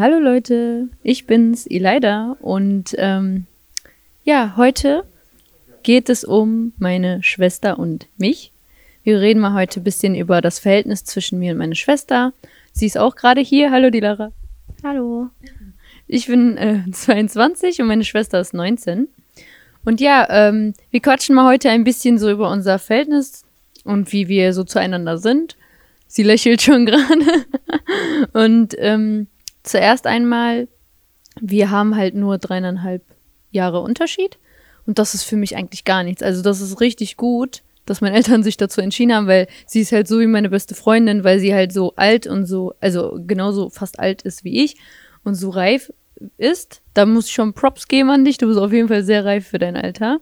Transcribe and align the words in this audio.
Hallo 0.00 0.20
Leute, 0.20 0.86
ich 1.02 1.26
bin's, 1.26 1.66
Elida 1.66 2.36
und 2.40 2.94
ähm, 2.98 3.46
ja, 4.22 4.54
heute 4.56 5.02
geht 5.82 6.08
es 6.08 6.22
um 6.22 6.72
meine 6.78 7.20
Schwester 7.24 7.80
und 7.80 8.06
mich. 8.16 8.52
Wir 9.02 9.20
reden 9.20 9.40
mal 9.40 9.54
heute 9.54 9.80
ein 9.80 9.82
bisschen 9.82 10.14
über 10.14 10.40
das 10.40 10.60
Verhältnis 10.60 11.02
zwischen 11.02 11.40
mir 11.40 11.50
und 11.50 11.58
meiner 11.58 11.74
Schwester. 11.74 12.32
Sie 12.72 12.86
ist 12.86 12.96
auch 12.96 13.16
gerade 13.16 13.40
hier. 13.40 13.72
Hallo 13.72 13.90
Dilara. 13.90 14.30
Hallo. 14.84 15.30
Ich 16.06 16.28
bin 16.28 16.56
äh, 16.56 16.84
22 16.92 17.80
und 17.80 17.88
meine 17.88 18.04
Schwester 18.04 18.38
ist 18.38 18.54
19. 18.54 19.08
Und 19.84 20.00
ja, 20.00 20.28
ähm, 20.30 20.74
wir 20.92 21.00
quatschen 21.00 21.34
mal 21.34 21.46
heute 21.46 21.70
ein 21.70 21.82
bisschen 21.82 22.18
so 22.18 22.30
über 22.30 22.52
unser 22.52 22.78
Verhältnis 22.78 23.44
und 23.82 24.12
wie 24.12 24.28
wir 24.28 24.52
so 24.52 24.62
zueinander 24.62 25.18
sind. 25.18 25.56
Sie 26.06 26.22
lächelt 26.22 26.62
schon 26.62 26.86
gerade. 26.86 27.46
und 28.32 28.76
ähm, 28.78 29.26
zuerst 29.68 30.06
einmal, 30.06 30.68
wir 31.40 31.70
haben 31.70 31.96
halt 31.96 32.14
nur 32.14 32.38
dreieinhalb 32.38 33.02
Jahre 33.50 33.80
Unterschied. 33.80 34.38
Und 34.86 34.98
das 34.98 35.14
ist 35.14 35.24
für 35.24 35.36
mich 35.36 35.56
eigentlich 35.56 35.84
gar 35.84 36.02
nichts. 36.02 36.22
Also 36.22 36.42
das 36.42 36.60
ist 36.60 36.80
richtig 36.80 37.16
gut, 37.16 37.62
dass 37.84 38.00
meine 38.00 38.16
Eltern 38.16 38.42
sich 38.42 38.56
dazu 38.56 38.80
entschieden 38.80 39.14
haben, 39.14 39.26
weil 39.26 39.46
sie 39.66 39.80
ist 39.80 39.92
halt 39.92 40.08
so 40.08 40.20
wie 40.20 40.26
meine 40.26 40.48
beste 40.48 40.74
Freundin, 40.74 41.24
weil 41.24 41.40
sie 41.40 41.54
halt 41.54 41.72
so 41.72 41.94
alt 41.96 42.26
und 42.26 42.46
so, 42.46 42.74
also 42.80 43.18
genauso 43.26 43.70
fast 43.70 43.98
alt 43.98 44.22
ist 44.22 44.44
wie 44.44 44.64
ich 44.64 44.76
und 45.24 45.34
so 45.34 45.50
reif 45.50 45.92
ist. 46.36 46.82
Da 46.94 47.06
muss 47.06 47.26
ich 47.26 47.32
schon 47.32 47.52
Props 47.52 47.86
geben 47.86 48.10
an 48.10 48.24
dich. 48.24 48.38
Du 48.38 48.46
bist 48.46 48.58
auf 48.58 48.72
jeden 48.72 48.88
Fall 48.88 49.04
sehr 49.04 49.24
reif 49.24 49.46
für 49.46 49.58
dein 49.58 49.76
Alter. 49.76 50.20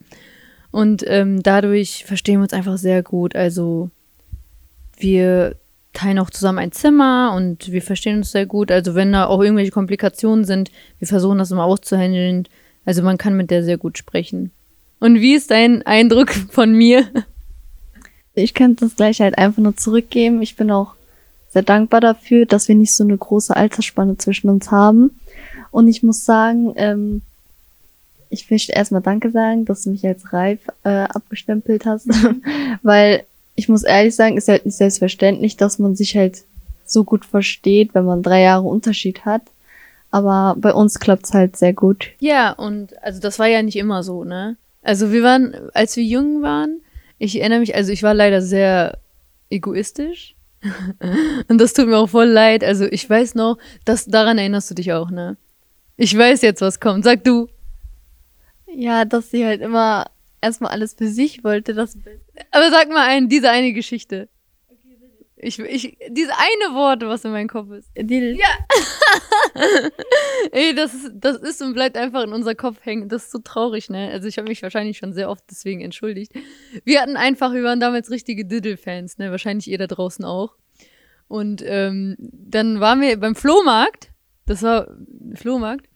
Und 0.71 1.05
ähm, 1.07 1.43
dadurch 1.43 2.05
verstehen 2.05 2.41
wir 2.41 2.43
uns 2.43 2.53
einfach 2.53 2.77
sehr 2.77 3.03
gut. 3.03 3.35
Also 3.35 3.91
wir 4.99 5.57
teilen 5.97 6.19
auch 6.19 6.31
zusammen 6.31 6.59
ein 6.59 6.73
Zimmer 6.73 7.33
und 7.35 7.73
wir 7.73 7.81
verstehen 7.81 8.19
uns 8.19 8.31
sehr 8.31 8.45
gut. 8.45 8.71
Also 8.71 8.95
wenn 8.95 9.13
da 9.13 9.27
auch 9.27 9.43
irgendwelche 9.43 9.71
Komplikationen 9.71 10.45
sind, 10.45 10.71
wir 10.99 11.09
versuchen 11.09 11.39
das 11.39 11.51
immer 11.51 11.65
auszuhandeln. 11.65 12.47
Also 12.85 13.03
man 13.03 13.17
kann 13.17 13.37
mit 13.37 13.51
der 13.51 13.65
sehr 13.65 13.79
gut 13.79 13.97
sprechen. 13.97 14.53
Und 15.01 15.21
wie 15.21 15.35
ist 15.35 15.51
dein 15.51 15.83
Eindruck 15.85 16.31
von 16.51 16.73
mir? 16.73 17.07
Ich 18.35 18.53
könnte 18.53 18.85
das 18.85 18.97
gleich 18.97 19.21
halt 19.21 19.39
einfach 19.39 19.63
nur 19.63 19.77
zurückgeben. 19.77 20.43
Ich 20.43 20.57
bin 20.57 20.71
auch 20.71 20.95
sehr 21.49 21.63
dankbar 21.63 22.03
dafür, 22.03 22.45
dass 22.45 22.69
wir 22.69 22.75
nicht 22.75 22.95
so 22.95 23.03
eine 23.03 23.17
große 23.17 23.57
Altersspanne 23.57 24.19
zwischen 24.19 24.51
uns 24.51 24.71
haben. 24.71 25.19
Und 25.71 25.89
ich 25.89 26.03
muss 26.03 26.27
sagen, 26.27 26.75
ähm, 26.77 27.23
ich 28.29 28.51
möchte 28.51 28.73
erstmal 28.73 29.01
Danke 29.01 29.31
sagen, 29.31 29.65
dass 29.65 29.83
du 29.83 29.91
mich 29.91 30.07
als 30.07 30.33
reif 30.35 30.61
äh, 30.85 31.05
abgestempelt 31.05 31.87
hast, 31.87 32.09
weil 32.83 33.25
ich 33.57 33.69
muss 33.69 33.83
ehrlich 33.83 34.15
sagen, 34.15 34.37
ist 34.37 34.49
halt 34.49 34.67
nicht 34.67 34.77
selbstverständlich, 34.77 35.57
dass 35.57 35.79
man 35.79 35.97
sich 35.97 36.17
halt 36.17 36.45
so 36.85 37.05
gut 37.05 37.25
versteht, 37.25 37.95
wenn 37.95 38.05
man 38.05 38.23
drei 38.23 38.43
Jahre 38.43 38.63
Unterschied 38.63 39.25
hat. 39.25 39.43
Aber 40.11 40.55
bei 40.59 40.73
uns 40.73 41.01
klappt's 41.01 41.35
halt 41.35 41.57
sehr 41.57 41.73
gut. 41.73 42.11
Ja, 42.21 42.53
und 42.53 43.03
also 43.03 43.21
das 43.21 43.39
war 43.39 43.47
ja 43.49 43.63
nicht 43.63 43.77
immer 43.77 44.03
so, 44.03 44.25
ne? 44.25 44.57
Also 44.83 45.11
wir 45.11 45.23
waren, 45.23 45.55
als 45.75 45.97
wir 45.97 46.05
jung 46.05 46.43
waren, 46.43 46.81
ich 47.19 47.41
erinnere 47.41 47.61
mich, 47.61 47.75
also 47.75 47.91
ich 47.91 48.03
war 48.03 48.15
leider 48.15 48.41
sehr 48.41 48.99
egoistisch. 49.51 50.35
und 51.49 51.59
das 51.61 51.73
tut 51.73 51.89
mir 51.89 51.99
auch 51.99 52.11
voll 52.11 52.29
leid. 52.29 52.63
Also 52.63 52.85
ich 52.85 53.09
weiß 53.09 53.35
noch, 53.35 53.59
dass 53.85 54.07
daran 54.07 54.39
erinnerst 54.39 54.71
du 54.71 54.75
dich 54.75 54.93
auch, 54.93 55.11
ne? 55.11 55.37
Ich 55.97 56.17
weiß 56.17 56.43
jetzt, 56.43 56.61
was 56.61 56.79
kommt. 56.79 57.05
Sag 57.05 57.25
du. 57.25 57.49
Ja, 58.73 59.05
dass 59.05 59.31
sie 59.31 59.47
halt 59.47 59.63
immer 59.63 60.07
erstmal 60.41 60.71
alles 60.71 60.95
für 60.95 61.09
sich 61.09 61.43
wollte. 61.43 61.75
Das 61.75 61.97
Aber 62.51 62.71
sag 62.71 62.89
mal 62.89 63.07
ein, 63.07 63.29
diese 63.29 63.51
eine 63.51 63.73
Geschichte. 63.73 64.29
Ich, 65.39 65.59
ich, 65.59 65.99
diese 66.09 66.33
eine 66.33 66.75
Wort, 66.75 67.03
was 67.03 67.25
in 67.25 67.31
meinem 67.31 67.49
Kopf 67.49 67.71
ist. 67.71 67.91
Die, 67.95 68.39
Ja. 68.39 68.49
Ey, 70.51 70.75
das 70.75 70.95
ist, 70.95 71.13
das 71.15 71.37
ist 71.37 71.61
und 71.61 71.75
bleibt 71.75 71.97
einfach 71.99 72.25
in 72.25 72.33
unser 72.33 72.55
Kopf 72.55 72.79
hängen. 72.83 73.11
Das 73.11 73.25
ist 73.25 73.33
so 73.33 73.39
traurig, 73.39 73.91
ne? 73.91 74.11
Also 74.11 74.29
ich 74.29 74.39
habe 74.39 74.49
mich 74.49 74.63
wahrscheinlich 74.63 74.97
schon 74.97 75.13
sehr 75.13 75.29
oft 75.29 75.45
deswegen 75.51 75.83
entschuldigt. 75.83 76.33
Wir 76.85 77.03
hatten 77.03 77.17
einfach, 77.17 77.53
wir 77.53 77.63
waren 77.63 77.81
damals 77.81 78.11
richtige 78.11 78.47
Diddle-Fans, 78.47 79.19
ne? 79.19 79.31
Wahrscheinlich 79.31 79.69
ihr 79.69 79.77
da 79.77 79.87
draußen 79.87 80.25
auch. 80.25 80.57
Und 81.29 81.63
ähm, 81.67 82.17
dann 82.19 82.81
waren 82.81 83.03
wir 83.03 83.21
beim 83.21 83.35
Flohmarkt. 83.35 84.11
Das 84.47 84.63
war 84.63 84.89
Flohmarkt. 85.35 85.87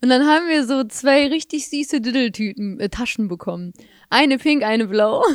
Und 0.00 0.08
dann 0.08 0.26
haben 0.26 0.48
wir 0.48 0.64
so 0.64 0.84
zwei 0.84 1.28
richtig 1.28 1.68
süße 1.68 2.00
Diddle-Tüten, 2.00 2.80
äh, 2.80 2.88
Taschen 2.88 3.28
bekommen. 3.28 3.72
Eine 4.10 4.38
pink, 4.38 4.64
eine 4.64 4.86
blau. 4.88 5.22
Und 5.24 5.34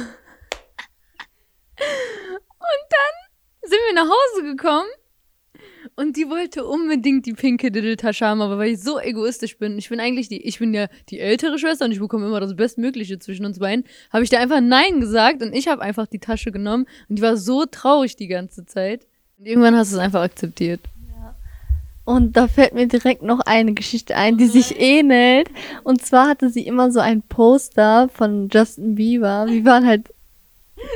dann 2.90 3.24
sind 3.64 3.80
wir 3.88 3.96
nach 3.96 4.10
Hause 4.10 4.44
gekommen 4.44 4.88
und 5.96 6.18
die 6.18 6.30
wollte 6.30 6.66
unbedingt 6.66 7.26
die 7.26 7.34
pinke 7.34 7.72
Diddle-Tasche 7.72 8.26
haben, 8.26 8.42
aber 8.42 8.58
weil 8.58 8.74
ich 8.74 8.82
so 8.82 9.00
egoistisch 9.00 9.58
bin, 9.58 9.78
ich 9.78 9.90
bin 9.90 10.00
eigentlich 10.00 10.28
die, 10.28 10.42
ich 10.46 10.60
bin 10.60 10.74
ja 10.74 10.88
die 11.10 11.20
ältere 11.20 11.60
Schwester 11.60 11.86
und 11.86 11.92
ich 11.92 12.00
bekomme 12.00 12.26
immer 12.26 12.40
das 12.40 12.56
Bestmögliche 12.56 13.20
zwischen 13.20 13.46
uns 13.46 13.60
beiden, 13.60 13.86
habe 14.12 14.24
ich 14.24 14.30
da 14.30 14.40
einfach 14.40 14.62
Nein 14.62 15.00
gesagt 15.00 15.42
und 15.42 15.54
ich 15.54 15.68
habe 15.68 15.82
einfach 15.82 16.08
die 16.08 16.20
Tasche 16.20 16.52
genommen 16.52 16.88
und 17.10 17.18
die 17.18 17.22
war 17.22 17.38
so 17.38 17.66
traurig 17.66 18.16
die 18.16 18.28
ganze 18.28 18.66
Zeit. 18.66 19.08
Und 19.38 19.46
irgendwann 19.46 19.76
hast 19.76 19.92
du 19.92 19.98
es 19.98 20.02
einfach 20.02 20.22
akzeptiert. 20.22 20.80
Und 22.06 22.36
da 22.36 22.48
fällt 22.48 22.74
mir 22.74 22.88
direkt 22.88 23.24
noch 23.24 23.40
eine 23.40 23.74
Geschichte 23.74 24.16
ein, 24.18 24.38
die 24.38 24.48
sich 24.48 24.78
ähnelt. 24.80 25.50
Und 25.84 26.02
zwar 26.02 26.28
hatte 26.28 26.50
sie 26.50 26.68
immer 26.68 26.92
so 26.92 27.00
ein 27.00 27.22
Poster 27.22 28.10
von 28.10 28.50
Justin 28.52 28.96
Bieber. 28.96 29.46
Wir 29.48 29.64
waren 29.64 29.88
halt 29.88 30.13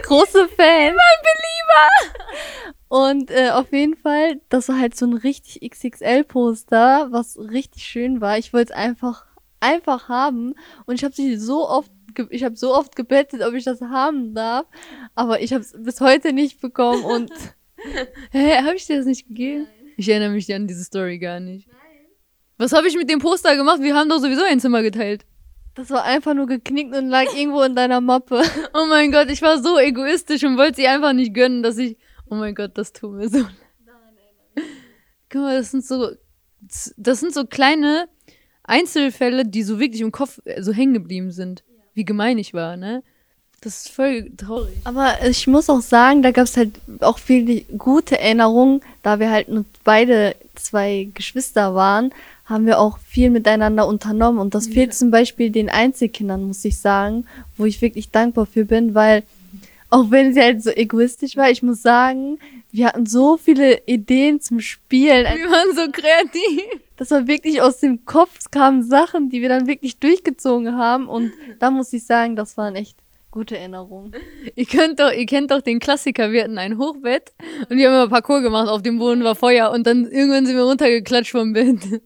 große 0.04 0.48
Fans. 0.50 0.96
Mein 0.96 1.20
Belieber! 1.24 2.74
Und 2.90 3.32
äh, 3.32 3.50
auf 3.52 3.72
jeden 3.74 3.96
Fall, 3.96 4.40
das 4.50 4.70
war 4.70 4.80
halt 4.80 4.96
so 4.96 5.06
ein 5.06 5.14
richtig 5.14 5.62
XXL-Poster, 5.62 7.08
was 7.12 7.38
richtig 7.38 7.84
schön 7.84 8.22
war. 8.22 8.38
Ich 8.38 8.54
wollte 8.54 8.72
es 8.72 8.78
einfach, 8.78 9.26
einfach 9.60 10.08
haben. 10.10 10.54
Und 10.86 10.96
ich 10.96 11.04
habe 11.04 11.14
sie 11.14 11.38
so 11.38 11.68
oft, 11.68 11.92
ich 12.30 12.44
habe 12.44 12.56
so 12.56 12.74
oft 12.74 12.96
gebettet, 12.96 13.42
ob 13.44 13.54
ich 13.54 13.66
das 13.66 13.82
haben 13.82 14.34
darf. 14.34 14.66
Aber 15.16 15.42
ich 15.42 15.52
habe 15.54 15.62
es 15.62 15.76
bis 15.78 16.00
heute 16.00 16.32
nicht 16.32 16.62
bekommen. 16.62 17.04
Und 17.04 17.32
Hä, 18.32 18.58
habe 18.58 18.76
ich 18.76 18.86
dir 18.86 18.98
das 18.98 19.06
nicht 19.06 19.28
gegeben? 19.28 19.68
Ich 19.98 20.10
erinnere 20.10 20.32
mich 20.32 20.54
an 20.54 20.68
diese 20.68 20.84
Story 20.84 21.20
gar 21.20 21.40
nicht. 21.40 21.68
Was 22.58 22.74
habe 22.74 22.88
ich 22.88 22.96
mit 22.96 23.10
dem 23.10 23.20
Poster 23.20 23.56
gemacht? 23.56 23.82
Wir 23.82 23.96
haben 23.96 24.10
doch 24.10 24.20
sowieso 24.20 24.44
ein 24.44 24.60
Zimmer 24.60 24.82
geteilt. 24.82 25.26
Das 25.78 25.92
war 25.92 26.04
einfach 26.04 26.34
nur 26.34 26.48
geknickt 26.48 26.96
und 26.96 27.08
lag 27.08 27.26
irgendwo 27.36 27.62
in 27.62 27.76
deiner 27.76 28.02
Mappe. 28.02 28.42
Oh 28.74 28.88
mein 28.90 29.12
Gott, 29.12 29.30
ich 29.30 29.44
war 29.44 29.62
so 29.62 29.78
egoistisch 29.78 30.44
und 30.44 30.58
wollte 30.58 30.78
sie 30.78 30.88
einfach 30.88 31.14
nicht 31.14 31.34
gönnen, 31.34 31.62
dass 31.62 31.78
ich. 31.78 31.98
Oh 32.30 32.36
mein 32.36 32.56
Gott, 32.56 32.72
das 32.74 32.94
tut 32.94 33.14
mir 33.14 33.30
so 33.30 33.38
leid. 33.38 34.66
Guck 35.30 35.42
mal, 35.42 35.58
das 35.58 35.72
sind 35.72 35.86
so. 35.86 36.10
Das 36.98 37.20
sind 37.20 37.34
so 37.34 37.46
kleine 37.46 38.10
Einzelfälle, 38.64 39.46
die 39.46 39.62
so 39.62 39.80
wirklich 39.80 40.02
im 40.02 40.12
Kopf 40.12 40.40
äh, 40.46 40.62
so 40.64 40.74
hängen 40.74 40.96
geblieben 40.96 41.32
sind. 41.32 41.64
Wie 41.94 42.06
gemein 42.06 42.40
ich 42.40 42.54
war, 42.54 42.76
ne? 42.76 43.04
Das 43.62 43.86
ist 43.86 43.90
voll 43.90 44.32
traurig. 44.36 44.76
Aber 44.84 45.24
ich 45.26 45.48
muss 45.48 45.70
auch 45.70 45.82
sagen, 45.82 46.22
da 46.24 46.32
gab 46.32 46.46
es 46.46 46.58
halt 46.58 46.80
auch 47.02 47.20
viele 47.20 47.62
gute 47.78 48.20
Erinnerungen, 48.20 48.82
da 49.04 49.20
wir 49.20 49.32
halt 49.32 49.50
nur 49.50 49.66
beide 49.84 50.36
zwei 50.56 51.10
Geschwister 51.14 51.74
waren, 51.74 52.12
haben 52.48 52.66
wir 52.66 52.80
auch 52.80 52.98
viel 52.98 53.30
miteinander 53.30 53.86
unternommen. 53.88 54.40
Und 54.40 54.56
das 54.56 54.68
fehlt 54.68 54.94
zum 54.94 55.12
Beispiel 55.12 55.52
den 55.52 55.70
Einzelkindern, 55.70 56.44
muss 56.44 56.66
ich 56.66 56.80
sagen, 56.80 57.26
wo 57.58 57.66
ich 57.66 57.82
wirklich 57.82 58.10
dankbar 58.10 58.46
für 58.46 58.66
bin, 58.66 58.96
weil 58.96 59.24
auch 59.90 60.12
wenn 60.12 60.34
sie 60.34 60.42
halt 60.42 60.64
so 60.64 60.70
egoistisch 60.70 61.38
war, 61.38 61.50
ich 61.50 61.62
muss 61.62 61.82
sagen, 61.82 62.40
wir 62.72 62.88
hatten 62.88 63.06
so 63.06 63.38
viele 63.38 63.82
Ideen 63.86 64.42
zum 64.42 64.60
Spielen. 64.60 65.26
Wir 65.26 65.52
waren 65.52 65.76
so 65.76 65.92
kreativ. 65.92 66.82
Das 66.98 67.12
war 67.12 67.28
wirklich 67.28 67.62
aus 67.62 67.80
dem 67.80 68.06
Kopf, 68.06 68.38
es 68.40 68.50
kamen 68.50 68.84
Sachen, 68.84 69.30
die 69.30 69.42
wir 69.42 69.50
dann 69.50 69.68
wirklich 69.68 70.00
durchgezogen 70.00 70.76
haben. 70.76 71.08
Und 71.08 71.32
da 71.60 71.70
muss 71.70 71.94
ich 71.94 72.06
sagen, 72.06 72.36
das 72.36 72.58
waren 72.58 72.76
echt 72.76 72.98
gute 73.32 73.58
Erinnerungen. 73.58 74.14
Ihr 74.56 74.66
könnt 74.66 75.00
doch, 75.00 75.12
ihr 75.12 75.26
kennt 75.26 75.52
doch 75.52 75.62
den 75.62 75.80
Klassiker, 75.80 76.32
wir 76.32 76.44
hatten 76.44 76.58
ein 76.58 76.78
Hochbett 76.78 77.34
und 77.70 77.78
wir 77.78 77.88
haben 77.88 77.96
immer 77.96 78.10
Parcours 78.10 78.42
gemacht, 78.42 78.68
auf 78.68 78.82
dem 78.82 78.98
Boden 78.98 79.24
war 79.24 79.36
Feuer 79.36 79.72
und 79.72 79.86
dann 79.86 80.06
irgendwann 80.06 80.46
sind 80.46 80.56
wir 80.56 80.64
runtergeklatscht 80.64 81.32
vom 81.32 81.54
Bett. 81.54 82.02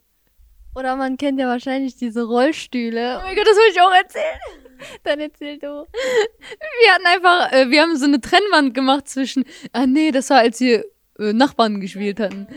Oder 0.76 0.95
man 0.95 1.18
kennt 1.18 1.40
ja 1.40 1.48
wahrscheinlich 1.48 1.95
diese 1.98 2.24
Rollstühle. 2.24 3.19
Oh 3.19 3.25
mein 3.25 3.36
Gott, 3.36 3.48
das 3.48 3.57
wollte 3.57 3.72
ich 3.74 3.81
auch 3.81 3.94
erzählen. 3.94 4.40
Dann 5.04 5.19
erzähl 5.19 5.60
du. 5.60 5.86
Wir 5.86 6.94
hatten 6.94 7.06
einfach, 7.06 7.51
äh, 7.51 7.69
wir 7.69 7.81
haben 7.81 7.98
so 7.98 8.06
eine 8.06 8.22
Trennwand 8.22 8.74
gemacht 8.74 9.07
zwischen, 9.07 9.44
ah 9.74 9.86
nee, 9.86 10.12
das 10.12 10.30
war, 10.30 10.40
als 10.40 10.60
wir 10.60 10.86
äh, 11.19 11.34
Nachbarn 11.34 11.81
gespielt 11.81 12.19
hatten. 12.19 12.48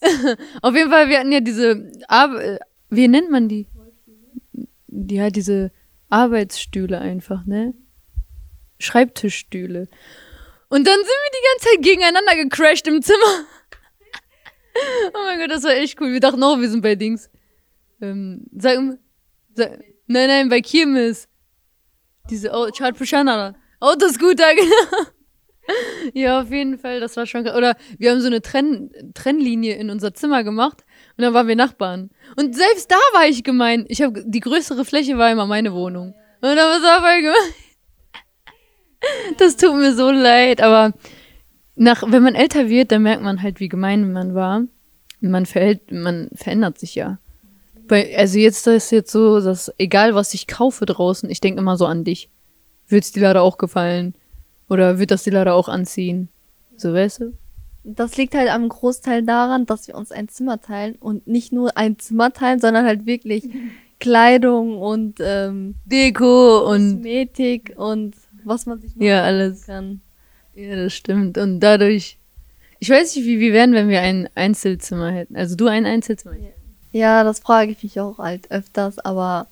Auf 0.62 0.74
jeden 0.74 0.90
Fall, 0.90 1.08
wir 1.08 1.18
hatten 1.18 1.32
ja 1.32 1.40
diese, 1.40 1.90
Ar 2.08 2.34
äh, 2.40 2.58
wie 2.90 3.08
nennt 3.08 3.30
man 3.30 3.48
die? 3.48 3.66
Ja, 4.88 5.30
diese 5.30 5.72
Arbeitsstühle 6.10 7.00
einfach, 7.00 7.44
ne? 7.44 7.74
Schreibtischstühle. 8.78 9.88
Und 10.68 10.86
dann 10.86 10.96
sind 10.96 11.06
wir 11.06 11.32
die 11.32 11.46
ganze 11.48 11.68
Zeit 11.68 11.82
gegeneinander 11.82 12.36
gecrashed 12.36 12.86
im 12.86 13.02
Zimmer. 13.02 13.46
oh 15.14 15.18
mein 15.24 15.40
Gott, 15.40 15.50
das 15.50 15.64
war 15.64 15.72
echt 15.72 16.00
cool. 16.00 16.12
Wir 16.12 16.20
dachten 16.20 16.42
auch, 16.42 16.58
wir 16.58 16.68
sind 16.68 16.82
bei 16.82 16.94
Dings. 16.94 17.30
Ähm, 18.00 18.46
sag, 18.56 18.78
sag, 19.54 19.78
nein, 20.06 20.28
nein, 20.28 20.48
bei 20.48 20.60
Kirmes. 20.60 21.28
Diese 22.30 22.50
oh, 22.52 22.68
Chart 22.70 22.96
Pushana. 22.96 23.54
Autoscooter, 23.80 24.54
genau. 24.54 25.08
ja, 26.14 26.40
auf 26.40 26.50
jeden 26.50 26.78
Fall, 26.78 27.00
das 27.00 27.16
war 27.16 27.26
schon. 27.26 27.46
Oder 27.48 27.76
wir 27.98 28.10
haben 28.10 28.20
so 28.20 28.26
eine 28.26 28.42
Trenn 28.42 28.90
Trennlinie 29.14 29.74
in 29.74 29.90
unser 29.90 30.14
Zimmer 30.14 30.44
gemacht 30.44 30.84
Und 31.16 31.22
dann 31.22 31.34
waren 31.34 31.48
wir 31.48 31.56
Nachbarn. 31.56 32.10
Und 32.36 32.56
selbst 32.56 32.90
da 32.90 32.96
war 33.12 33.26
ich 33.26 33.44
gemein. 33.44 33.84
Ich 33.88 34.02
habe 34.02 34.24
die 34.26 34.40
größere 34.40 34.84
Fläche 34.84 35.18
war 35.18 35.30
immer 35.30 35.46
meine 35.46 35.72
Wohnung. 35.72 36.14
Und 36.40 36.42
dann 36.42 36.56
war 36.56 36.76
es 36.76 37.02
voll 37.02 37.22
gemein. 37.22 37.34
Das 39.36 39.58
tut 39.58 39.74
mir 39.74 39.94
so 39.94 40.10
leid, 40.10 40.62
aber 40.62 40.94
nach, 41.76 42.02
wenn 42.06 42.22
man 42.22 42.34
älter 42.34 42.70
wird, 42.70 42.90
dann 42.90 43.02
merkt 43.02 43.22
man 43.22 43.42
halt, 43.42 43.60
wie 43.60 43.68
gemein 43.68 44.12
man 44.12 44.34
war. 44.34 44.62
Man 45.20 45.46
verhält, 45.46 45.90
man 45.90 46.28
verändert 46.34 46.78
sich 46.78 46.94
ja. 46.94 47.18
Also 47.90 48.38
jetzt 48.38 48.66
ist 48.66 48.90
jetzt 48.90 49.10
so, 49.12 49.40
dass 49.40 49.72
egal 49.78 50.14
was 50.14 50.32
ich 50.34 50.46
kaufe 50.46 50.86
draußen, 50.86 51.28
ich 51.30 51.40
denke 51.40 51.60
immer 51.60 51.76
so 51.76 51.86
an 51.86 52.04
dich. 52.04 52.28
Wird 52.88 53.04
es 53.04 53.12
dir 53.12 53.22
leider 53.22 53.42
auch 53.42 53.58
gefallen? 53.58 54.14
Oder 54.68 54.98
wird 54.98 55.10
das 55.10 55.24
dir 55.24 55.32
leider 55.32 55.54
auch 55.54 55.68
anziehen? 55.68 56.28
So, 56.76 56.92
weißt 56.92 57.20
du? 57.20 57.32
Das 57.84 58.16
liegt 58.16 58.34
halt 58.34 58.48
am 58.48 58.68
Großteil 58.68 59.22
daran, 59.24 59.66
dass 59.66 59.88
wir 59.88 59.94
uns 59.94 60.10
ein 60.10 60.28
Zimmer 60.28 60.60
teilen 60.60 60.94
und 60.96 61.26
nicht 61.26 61.52
nur 61.52 61.76
ein 61.76 61.98
Zimmer 61.98 62.32
teilen, 62.32 62.58
sondern 62.60 62.86
halt 62.86 63.04
wirklich 63.04 63.44
Kleidung 64.00 64.78
und 64.78 65.18
ähm, 65.20 65.74
Deko 65.84 66.70
und 66.70 66.94
Kosmetik 66.94 67.74
und 67.76 68.14
was 68.44 68.66
man 68.66 68.80
sich 68.80 68.92
Ja, 68.96 69.22
alles. 69.22 69.66
kann. 69.66 70.00
Ja, 70.54 70.76
das 70.76 70.94
stimmt. 70.94 71.36
Und 71.38 71.60
dadurch. 71.60 72.18
Ich 72.80 72.90
weiß 72.90 73.16
nicht, 73.16 73.24
wie 73.26 73.40
wir 73.40 73.52
wären, 73.52 73.72
wenn 73.72 73.88
wir 73.88 74.00
ein 74.00 74.28
Einzelzimmer 74.34 75.10
hätten. 75.10 75.36
Also 75.36 75.54
du 75.56 75.66
ein 75.66 75.86
Einzelzimmer. 75.86 76.34
hättest. 76.34 76.63
Ja, 76.94 77.24
das 77.24 77.40
frage 77.40 77.72
ich 77.72 77.82
mich 77.82 77.98
auch 77.98 78.18
halt 78.18 78.48
öfters, 78.52 79.00
aber 79.00 79.48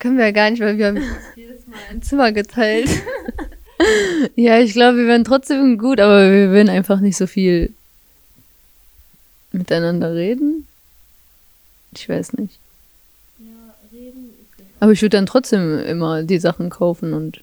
können 0.00 0.18
wir 0.18 0.24
ja 0.24 0.30
gar 0.32 0.50
nicht, 0.50 0.60
weil 0.60 0.78
wir 0.78 0.88
haben 0.88 1.00
jedes 1.36 1.64
Mal 1.68 1.78
ein 1.90 2.02
Zimmer 2.02 2.32
geteilt. 2.32 2.90
Ja, 4.36 4.60
ich 4.60 4.74
glaube, 4.74 4.98
wir 4.98 5.06
wären 5.08 5.24
trotzdem 5.24 5.76
gut, 5.76 5.98
aber 5.98 6.30
wir 6.30 6.50
würden 6.50 6.68
einfach 6.68 7.00
nicht 7.00 7.16
so 7.16 7.26
viel 7.26 7.72
miteinander 9.50 10.14
reden. 10.14 10.68
Ich 11.92 12.08
weiß 12.08 12.34
nicht. 12.34 12.60
Aber 14.78 14.92
ich 14.92 15.02
würde 15.02 15.16
dann 15.16 15.26
trotzdem 15.26 15.80
immer 15.80 16.22
die 16.22 16.38
Sachen 16.38 16.70
kaufen 16.70 17.12
und. 17.12 17.42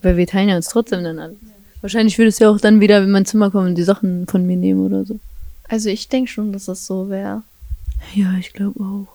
Weil 0.00 0.16
wir 0.16 0.26
teilen 0.26 0.48
ja 0.48 0.56
uns 0.56 0.68
trotzdem 0.68 1.04
dann 1.04 1.18
alles. 1.18 1.36
Wahrscheinlich 1.82 2.16
würdest 2.16 2.40
du 2.40 2.44
ja 2.44 2.50
auch 2.50 2.60
dann 2.60 2.80
wieder 2.80 3.02
in 3.02 3.10
mein 3.10 3.26
Zimmer 3.26 3.50
kommen 3.50 3.68
und 3.68 3.74
die 3.74 3.82
Sachen 3.82 4.26
von 4.28 4.46
mir 4.46 4.56
nehmen 4.56 4.86
oder 4.86 5.04
so. 5.04 5.18
Also 5.68 5.90
ich 5.90 6.08
denke 6.08 6.30
schon, 6.30 6.54
dass 6.54 6.64
das 6.64 6.86
so 6.86 7.10
wäre. 7.10 7.42
Ja, 8.14 8.34
ich 8.38 8.52
glaube 8.52 8.80
auch. 8.80 9.06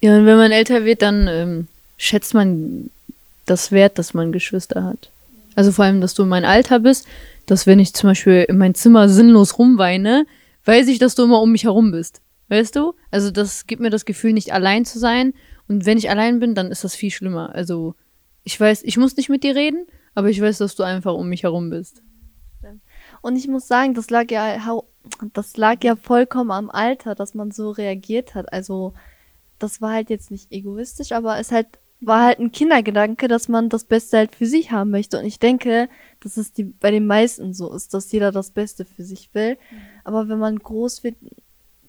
Ja, 0.00 0.16
und 0.16 0.26
wenn 0.26 0.36
man 0.36 0.52
älter 0.52 0.84
wird, 0.84 1.02
dann 1.02 1.28
ähm, 1.28 1.68
schätzt 1.98 2.34
man 2.34 2.90
das 3.46 3.72
Wert, 3.72 3.98
dass 3.98 4.14
man 4.14 4.32
Geschwister 4.32 4.84
hat. 4.84 5.10
Also 5.54 5.72
vor 5.72 5.84
allem, 5.84 6.00
dass 6.00 6.14
du 6.14 6.22
in 6.22 6.28
mein 6.28 6.44
Alter 6.44 6.80
bist, 6.80 7.06
dass 7.46 7.66
wenn 7.66 7.78
ich 7.78 7.92
zum 7.92 8.10
Beispiel 8.10 8.46
in 8.48 8.56
mein 8.56 8.74
Zimmer 8.74 9.08
sinnlos 9.08 9.58
rumweine, 9.58 10.26
weiß 10.64 10.88
ich, 10.88 10.98
dass 10.98 11.14
du 11.14 11.24
immer 11.24 11.42
um 11.42 11.52
mich 11.52 11.64
herum 11.64 11.90
bist. 11.90 12.20
Weißt 12.48 12.76
du? 12.76 12.94
Also 13.10 13.30
das 13.30 13.66
gibt 13.66 13.82
mir 13.82 13.90
das 13.90 14.04
Gefühl, 14.04 14.32
nicht 14.32 14.52
allein 14.52 14.84
zu 14.84 14.98
sein. 14.98 15.34
Und 15.68 15.86
wenn 15.86 15.98
ich 15.98 16.10
allein 16.10 16.40
bin, 16.40 16.54
dann 16.54 16.70
ist 16.70 16.84
das 16.84 16.94
viel 16.94 17.10
schlimmer. 17.10 17.54
Also 17.54 17.94
ich 18.44 18.58
weiß, 18.58 18.82
ich 18.84 18.96
muss 18.96 19.16
nicht 19.16 19.28
mit 19.28 19.44
dir 19.44 19.54
reden, 19.54 19.86
aber 20.14 20.30
ich 20.30 20.40
weiß, 20.40 20.58
dass 20.58 20.74
du 20.74 20.82
einfach 20.82 21.14
um 21.14 21.28
mich 21.28 21.42
herum 21.42 21.70
bist. 21.70 22.02
Und 23.22 23.36
ich 23.36 23.48
muss 23.48 23.68
sagen, 23.68 23.94
das 23.94 24.10
lag 24.10 24.30
ja, 24.30 24.82
das 25.32 25.56
lag 25.56 25.82
ja 25.82 25.96
vollkommen 25.96 26.50
am 26.50 26.70
Alter, 26.70 27.14
dass 27.14 27.34
man 27.34 27.50
so 27.50 27.70
reagiert 27.70 28.34
hat. 28.34 28.52
Also, 28.52 28.94
das 29.58 29.80
war 29.80 29.92
halt 29.92 30.10
jetzt 30.10 30.30
nicht 30.30 30.50
egoistisch, 30.52 31.12
aber 31.12 31.38
es 31.38 31.52
halt, 31.52 31.66
war 32.00 32.24
halt 32.24 32.38
ein 32.38 32.52
Kindergedanke, 32.52 33.28
dass 33.28 33.48
man 33.48 33.68
das 33.68 33.84
Beste 33.84 34.18
halt 34.18 34.34
für 34.34 34.46
sich 34.46 34.72
haben 34.72 34.90
möchte. 34.90 35.18
Und 35.18 35.26
ich 35.26 35.38
denke, 35.38 35.88
dass 36.20 36.36
es 36.36 36.52
die, 36.52 36.64
bei 36.64 36.90
den 36.90 37.06
meisten 37.06 37.52
so 37.52 37.72
ist, 37.74 37.92
dass 37.94 38.10
jeder 38.12 38.32
das 38.32 38.50
Beste 38.50 38.84
für 38.84 39.04
sich 39.04 39.34
will. 39.34 39.58
Aber 40.04 40.28
wenn 40.28 40.38
man 40.38 40.58
groß 40.58 41.04
wird, 41.04 41.16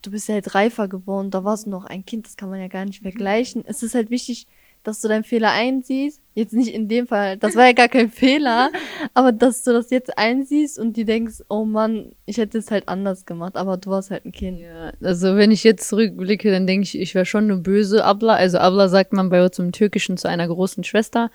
du 0.02 0.12
bist 0.12 0.28
ja 0.28 0.36
halt 0.36 0.54
reifer 0.54 0.88
geworden, 0.88 1.32
da 1.32 1.44
warst 1.44 1.66
du 1.66 1.70
noch 1.70 1.86
ein 1.86 2.06
Kind, 2.06 2.26
das 2.26 2.36
kann 2.36 2.50
man 2.50 2.60
ja 2.60 2.68
gar 2.68 2.86
nicht 2.86 3.02
vergleichen. 3.02 3.64
Es 3.66 3.84
ist 3.84 3.96
halt 3.96 4.10
wichtig, 4.10 4.48
dass 4.84 5.02
du 5.02 5.08
deinen 5.08 5.24
Fehler 5.24 5.52
einsiehst. 5.52 6.22
Jetzt 6.34 6.54
nicht 6.54 6.74
in 6.74 6.88
dem 6.88 7.08
Fall, 7.08 7.38
das 7.38 7.56
war 7.56 7.66
ja 7.66 7.74
gar 7.74 7.90
kein 7.90 8.10
Fehler, 8.10 8.72
aber 9.14 9.32
dass 9.32 9.64
du 9.64 9.74
das 9.74 9.90
jetzt 9.90 10.18
einsiehst 10.18 10.80
und 10.80 10.98
dir 10.98 11.06
denkst, 11.06 11.44
oh 11.50 11.66
Mann, 11.66 12.14
ich 12.26 12.38
hätte 12.38 12.58
es 12.58 12.72
halt 12.72 12.88
anders 12.88 13.26
gemacht, 13.26 13.58
aber 13.58 13.78
du 13.78 13.90
warst 13.90 14.12
halt 14.12 14.26
ein 14.26 14.32
Kind. 14.32 14.60
Ja, 14.60 14.92
also 15.02 15.36
wenn 15.36 15.52
ich 15.52 15.64
jetzt 15.64 15.88
zurückblicke, 15.90 16.50
dann 16.52 16.68
denke 16.68 16.86
ich, 16.86 16.98
ich 16.98 17.16
wäre 17.16 17.26
schon 17.26 17.46
eine 17.46 17.58
böse 17.58 18.06
Abla. 18.06 18.36
Also 18.36 18.60
Abla 18.60 18.88
sagt 18.88 19.14
man 19.14 19.30
bei 19.30 19.44
uns 19.44 19.60
im 19.60 19.72
Türkischen 19.72 20.18
zu 20.18 20.30
einer 20.30 20.48
großen 20.48 20.84
Schwester. 20.84 21.30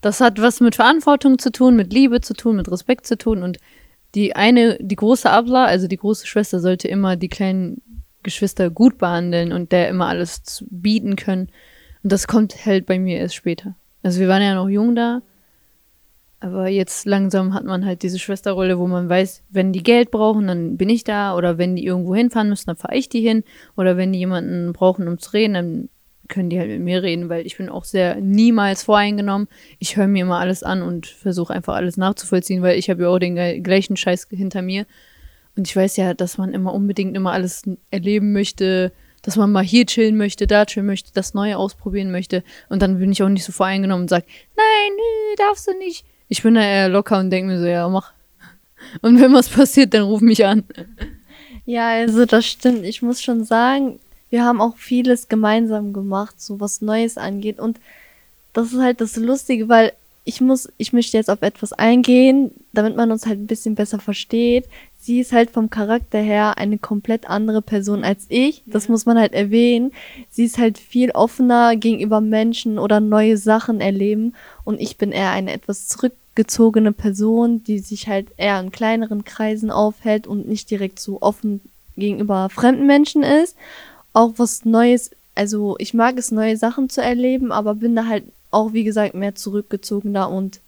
Das 0.00 0.20
hat 0.20 0.42
was 0.42 0.60
mit 0.60 0.74
Verantwortung 0.74 1.38
zu 1.38 1.52
tun, 1.52 1.76
mit 1.76 1.92
Liebe 1.92 2.20
zu 2.20 2.34
tun, 2.34 2.56
mit 2.56 2.70
Respekt 2.70 3.06
zu 3.06 3.16
tun. 3.16 3.42
Und 3.42 3.58
die 4.14 4.34
eine, 4.34 4.76
die 4.80 4.96
große 4.96 5.30
Abla, 5.30 5.64
also 5.64 5.86
die 5.86 5.96
große 5.96 6.26
Schwester, 6.26 6.58
sollte 6.58 6.88
immer 6.88 7.16
die 7.16 7.28
kleinen 7.28 7.80
Geschwister 8.22 8.70
gut 8.70 8.98
behandeln 8.98 9.52
und 9.52 9.72
der 9.72 9.88
immer 9.88 10.06
alles 10.06 10.64
bieten 10.70 11.16
können. 11.16 11.50
Und 12.02 12.12
das 12.12 12.26
kommt 12.26 12.66
halt 12.66 12.86
bei 12.86 12.98
mir 12.98 13.18
erst 13.18 13.34
später. 13.34 13.74
Also 14.02 14.20
wir 14.20 14.28
waren 14.28 14.42
ja 14.42 14.54
noch 14.54 14.68
jung 14.68 14.94
da, 14.94 15.22
aber 16.42 16.66
jetzt 16.66 17.06
langsam 17.06 17.54
hat 17.54 17.64
man 17.64 17.86
halt 17.86 18.02
diese 18.02 18.18
Schwesterrolle, 18.18 18.76
wo 18.76 18.88
man 18.88 19.08
weiß, 19.08 19.44
wenn 19.50 19.72
die 19.72 19.84
Geld 19.84 20.10
brauchen, 20.10 20.48
dann 20.48 20.76
bin 20.76 20.90
ich 20.90 21.04
da. 21.04 21.36
Oder 21.36 21.56
wenn 21.56 21.76
die 21.76 21.84
irgendwo 21.86 22.16
hinfahren 22.16 22.48
müssen, 22.48 22.66
dann 22.66 22.76
fahre 22.76 22.96
ich 22.96 23.08
die 23.08 23.20
hin. 23.20 23.44
Oder 23.76 23.96
wenn 23.96 24.12
die 24.12 24.18
jemanden 24.18 24.72
brauchen, 24.72 25.06
um 25.06 25.20
zu 25.20 25.30
reden, 25.30 25.54
dann 25.54 25.88
können 26.26 26.50
die 26.50 26.58
halt 26.58 26.68
mit 26.68 26.80
mir 26.80 27.04
reden, 27.04 27.28
weil 27.28 27.46
ich 27.46 27.58
bin 27.58 27.68
auch 27.68 27.84
sehr 27.84 28.16
niemals 28.16 28.82
voreingenommen. 28.82 29.46
Ich 29.78 29.96
höre 29.96 30.08
mir 30.08 30.22
immer 30.22 30.40
alles 30.40 30.64
an 30.64 30.82
und 30.82 31.06
versuche 31.06 31.52
einfach 31.52 31.76
alles 31.76 31.96
nachzuvollziehen, 31.96 32.60
weil 32.62 32.76
ich 32.76 32.90
habe 32.90 33.02
ja 33.02 33.08
auch 33.08 33.20
den 33.20 33.62
gleichen 33.62 33.96
Scheiß 33.96 34.26
hinter 34.30 34.62
mir. 34.62 34.86
Und 35.54 35.68
ich 35.68 35.76
weiß 35.76 35.96
ja, 35.96 36.12
dass 36.12 36.38
man 36.38 36.52
immer 36.54 36.74
unbedingt 36.74 37.16
immer 37.16 37.30
alles 37.30 37.62
erleben 37.92 38.32
möchte, 38.32 38.90
dass 39.22 39.36
man 39.36 39.52
mal 39.52 39.64
hier 39.64 39.86
chillen 39.86 40.16
möchte, 40.16 40.46
da 40.46 40.66
chillen 40.66 40.86
möchte, 40.86 41.12
das 41.12 41.34
Neue 41.34 41.56
ausprobieren 41.56 42.10
möchte. 42.10 42.42
Und 42.68 42.82
dann 42.82 42.98
bin 42.98 43.12
ich 43.12 43.22
auch 43.22 43.28
nicht 43.28 43.44
so 43.44 43.52
voreingenommen 43.52 44.04
und 44.04 44.08
sage, 44.08 44.26
nein, 44.56 44.92
nö, 44.96 45.36
darfst 45.36 45.66
du 45.68 45.78
nicht. 45.78 46.04
Ich 46.28 46.42
bin 46.42 46.54
da 46.54 46.62
eher 46.62 46.88
locker 46.88 47.18
und 47.18 47.30
denke 47.30 47.52
mir 47.52 47.60
so, 47.60 47.66
ja, 47.66 47.88
mach. 47.88 48.12
Und 49.02 49.20
wenn 49.20 49.32
was 49.32 49.48
passiert, 49.48 49.94
dann 49.94 50.02
ruf 50.02 50.20
mich 50.20 50.44
an. 50.44 50.64
Ja, 51.66 51.90
also 51.90 52.26
das 52.26 52.46
stimmt. 52.46 52.84
Ich 52.84 53.02
muss 53.02 53.22
schon 53.22 53.44
sagen, 53.44 54.00
wir 54.30 54.44
haben 54.44 54.60
auch 54.60 54.76
vieles 54.76 55.28
gemeinsam 55.28 55.92
gemacht, 55.92 56.40
so 56.40 56.58
was 56.58 56.80
Neues 56.80 57.18
angeht. 57.18 57.60
Und 57.60 57.78
das 58.52 58.72
ist 58.72 58.80
halt 58.80 59.00
das 59.00 59.16
Lustige, 59.16 59.68
weil 59.68 59.92
ich 60.24 60.40
muss, 60.40 60.68
ich 60.76 60.92
möchte 60.92 61.16
jetzt 61.16 61.30
auf 61.30 61.42
etwas 61.42 61.72
eingehen, 61.72 62.52
damit 62.72 62.96
man 62.96 63.10
uns 63.10 63.26
halt 63.26 63.40
ein 63.40 63.46
bisschen 63.46 63.74
besser 63.74 63.98
versteht. 63.98 64.66
Sie 65.00 65.18
ist 65.18 65.32
halt 65.32 65.50
vom 65.50 65.68
Charakter 65.68 66.18
her 66.18 66.58
eine 66.58 66.78
komplett 66.78 67.28
andere 67.28 67.60
Person 67.60 68.04
als 68.04 68.26
ich. 68.28 68.62
Das 68.66 68.88
muss 68.88 69.04
man 69.04 69.18
halt 69.18 69.32
erwähnen. 69.32 69.90
Sie 70.30 70.44
ist 70.44 70.58
halt 70.58 70.78
viel 70.78 71.10
offener 71.10 71.74
gegenüber 71.74 72.20
Menschen 72.20 72.78
oder 72.78 73.00
neue 73.00 73.36
Sachen 73.36 73.80
erleben. 73.80 74.34
Und 74.62 74.80
ich 74.80 74.96
bin 74.96 75.10
eher 75.10 75.32
eine 75.32 75.52
etwas 75.52 75.88
zurückgezogene 75.88 76.92
Person, 76.92 77.64
die 77.64 77.80
sich 77.80 78.06
halt 78.06 78.28
eher 78.36 78.60
in 78.60 78.70
kleineren 78.70 79.24
Kreisen 79.24 79.72
aufhält 79.72 80.28
und 80.28 80.46
nicht 80.46 80.70
direkt 80.70 81.00
so 81.00 81.20
offen 81.20 81.60
gegenüber 81.96 82.48
fremden 82.48 82.86
Menschen 82.86 83.24
ist. 83.24 83.56
Auch 84.12 84.34
was 84.36 84.64
Neues, 84.64 85.10
also 85.34 85.74
ich 85.80 85.94
mag 85.94 86.16
es, 86.16 86.30
neue 86.30 86.56
Sachen 86.56 86.88
zu 86.88 87.02
erleben, 87.02 87.50
aber 87.50 87.74
bin 87.74 87.96
da 87.96 88.06
halt 88.06 88.24
auch, 88.52 88.72
wie 88.72 88.84
gesagt, 88.84 89.14
mehr 89.14 89.34
zurückgezogener 89.34 90.30
und 90.30 90.60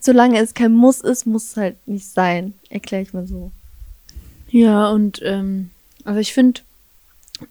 solange 0.00 0.38
es 0.40 0.54
kein 0.54 0.72
Muss 0.72 1.00
ist, 1.00 1.26
muss 1.26 1.50
es 1.50 1.56
halt 1.56 1.76
nicht 1.86 2.06
sein. 2.06 2.54
Erkläre 2.68 3.02
ich 3.02 3.12
mal 3.12 3.26
so. 3.26 3.50
Ja, 4.48 4.90
und 4.90 5.20
ähm, 5.24 5.70
aber 6.04 6.20
ich 6.20 6.32
finde, 6.32 6.60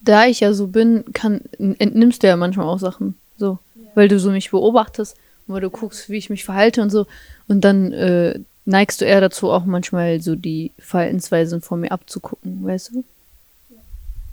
da 0.01 0.25
ich 0.25 0.39
ja 0.39 0.53
so 0.53 0.67
bin, 0.67 1.05
kann, 1.13 1.41
entnimmst 1.57 2.23
du 2.23 2.27
ja 2.27 2.35
manchmal 2.35 2.67
auch 2.67 2.79
Sachen. 2.79 3.15
So. 3.37 3.59
Weil 3.93 4.07
du 4.07 4.19
so 4.19 4.31
mich 4.31 4.51
beobachtest 4.51 5.15
und 5.47 5.53
weil 5.53 5.61
du 5.61 5.69
guckst, 5.69 6.09
wie 6.09 6.17
ich 6.17 6.29
mich 6.29 6.45
verhalte 6.45 6.81
und 6.81 6.89
so. 6.89 7.05
Und 7.47 7.61
dann 7.61 7.91
äh, 7.93 8.39
neigst 8.65 9.01
du 9.01 9.05
eher 9.05 9.21
dazu, 9.21 9.51
auch 9.51 9.65
manchmal 9.65 10.21
so 10.21 10.35
die 10.35 10.71
Verhaltensweisen 10.79 11.61
von 11.61 11.81
mir 11.81 11.91
abzugucken, 11.91 12.63
weißt 12.63 12.91
du? 12.93 13.03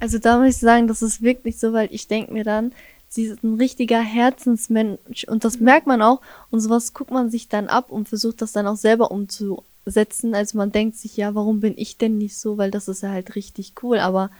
Also 0.00 0.18
da 0.18 0.38
muss 0.38 0.56
ich 0.56 0.58
sagen, 0.58 0.88
das 0.88 1.02
ist 1.02 1.22
wirklich 1.22 1.58
so, 1.58 1.72
weil 1.72 1.88
ich 1.92 2.08
denke 2.08 2.32
mir 2.32 2.44
dann, 2.44 2.72
sie 3.12 3.24
ist 3.24 3.44
ein 3.44 3.56
richtiger 3.56 4.00
Herzensmensch 4.00 5.24
und 5.28 5.44
das 5.44 5.60
merkt 5.60 5.86
man 5.86 6.00
auch 6.00 6.22
und 6.50 6.60
sowas 6.60 6.94
guckt 6.94 7.10
man 7.10 7.30
sich 7.30 7.46
dann 7.46 7.68
ab 7.68 7.90
und 7.90 8.08
versucht 8.08 8.40
das 8.40 8.52
dann 8.52 8.66
auch 8.66 8.76
selber 8.76 9.10
umzusetzen. 9.10 10.34
Also 10.34 10.56
man 10.56 10.72
denkt 10.72 10.96
sich, 10.96 11.18
ja, 11.18 11.34
warum 11.34 11.60
bin 11.60 11.74
ich 11.76 11.98
denn 11.98 12.16
nicht 12.16 12.38
so, 12.38 12.56
weil 12.56 12.70
das 12.70 12.88
ist 12.88 13.02
ja 13.02 13.10
halt 13.10 13.34
richtig 13.34 13.74
cool, 13.82 13.98
aber 13.98 14.30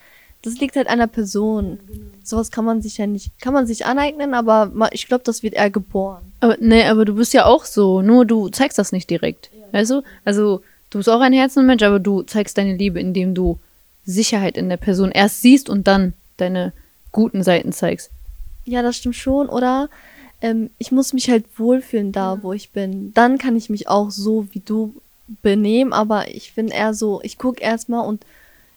das 0.40 0.58
liegt 0.58 0.76
halt 0.76 0.88
an 0.88 1.00
der 1.00 1.06
Person. 1.06 1.80
Sowas 2.24 2.50
kann 2.50 2.64
man 2.64 2.80
sich 2.80 2.96
ja 2.96 3.06
nicht, 3.06 3.38
kann 3.42 3.52
man 3.52 3.66
sich 3.66 3.84
aneignen, 3.84 4.32
aber 4.32 4.72
ich 4.92 5.06
glaube, 5.06 5.22
das 5.24 5.42
wird 5.42 5.52
eher 5.52 5.70
geboren. 5.70 6.32
Aber 6.40 6.56
nee, 6.58 6.84
aber 6.84 7.04
du 7.04 7.14
bist 7.14 7.34
ja 7.34 7.44
auch 7.44 7.66
so, 7.66 8.00
nur 8.00 8.24
du 8.24 8.48
zeigst 8.48 8.78
das 8.78 8.90
nicht 8.90 9.10
direkt. 9.10 9.50
Weißt 9.72 9.90
du? 9.90 10.02
Also, 10.24 10.62
du 10.88 10.98
bist 10.98 11.10
auch 11.10 11.20
ein 11.20 11.34
Herzensmensch, 11.34 11.82
aber 11.82 12.00
du 12.00 12.22
zeigst 12.22 12.56
deine 12.56 12.74
Liebe, 12.74 12.98
indem 13.00 13.34
du 13.34 13.58
Sicherheit 14.06 14.56
in 14.56 14.70
der 14.70 14.78
Person 14.78 15.12
erst 15.12 15.42
siehst 15.42 15.68
und 15.68 15.86
dann 15.86 16.14
deine 16.38 16.72
guten 17.12 17.42
Seiten 17.42 17.72
zeigst. 17.72 18.10
Ja, 18.64 18.82
das 18.82 18.96
stimmt 18.96 19.16
schon. 19.16 19.48
Oder 19.48 19.88
ähm, 20.40 20.70
ich 20.78 20.92
muss 20.92 21.12
mich 21.12 21.30
halt 21.30 21.44
wohlfühlen 21.56 22.12
da, 22.12 22.42
wo 22.42 22.52
ich 22.52 22.70
bin. 22.70 23.12
Dann 23.14 23.38
kann 23.38 23.56
ich 23.56 23.70
mich 23.70 23.88
auch 23.88 24.10
so 24.10 24.46
wie 24.52 24.60
du 24.60 24.94
benehmen, 25.42 25.92
aber 25.92 26.28
ich 26.34 26.54
bin 26.54 26.68
eher 26.68 26.94
so, 26.94 27.20
ich 27.22 27.38
gucke 27.38 27.62
erstmal 27.62 28.06
und 28.06 28.24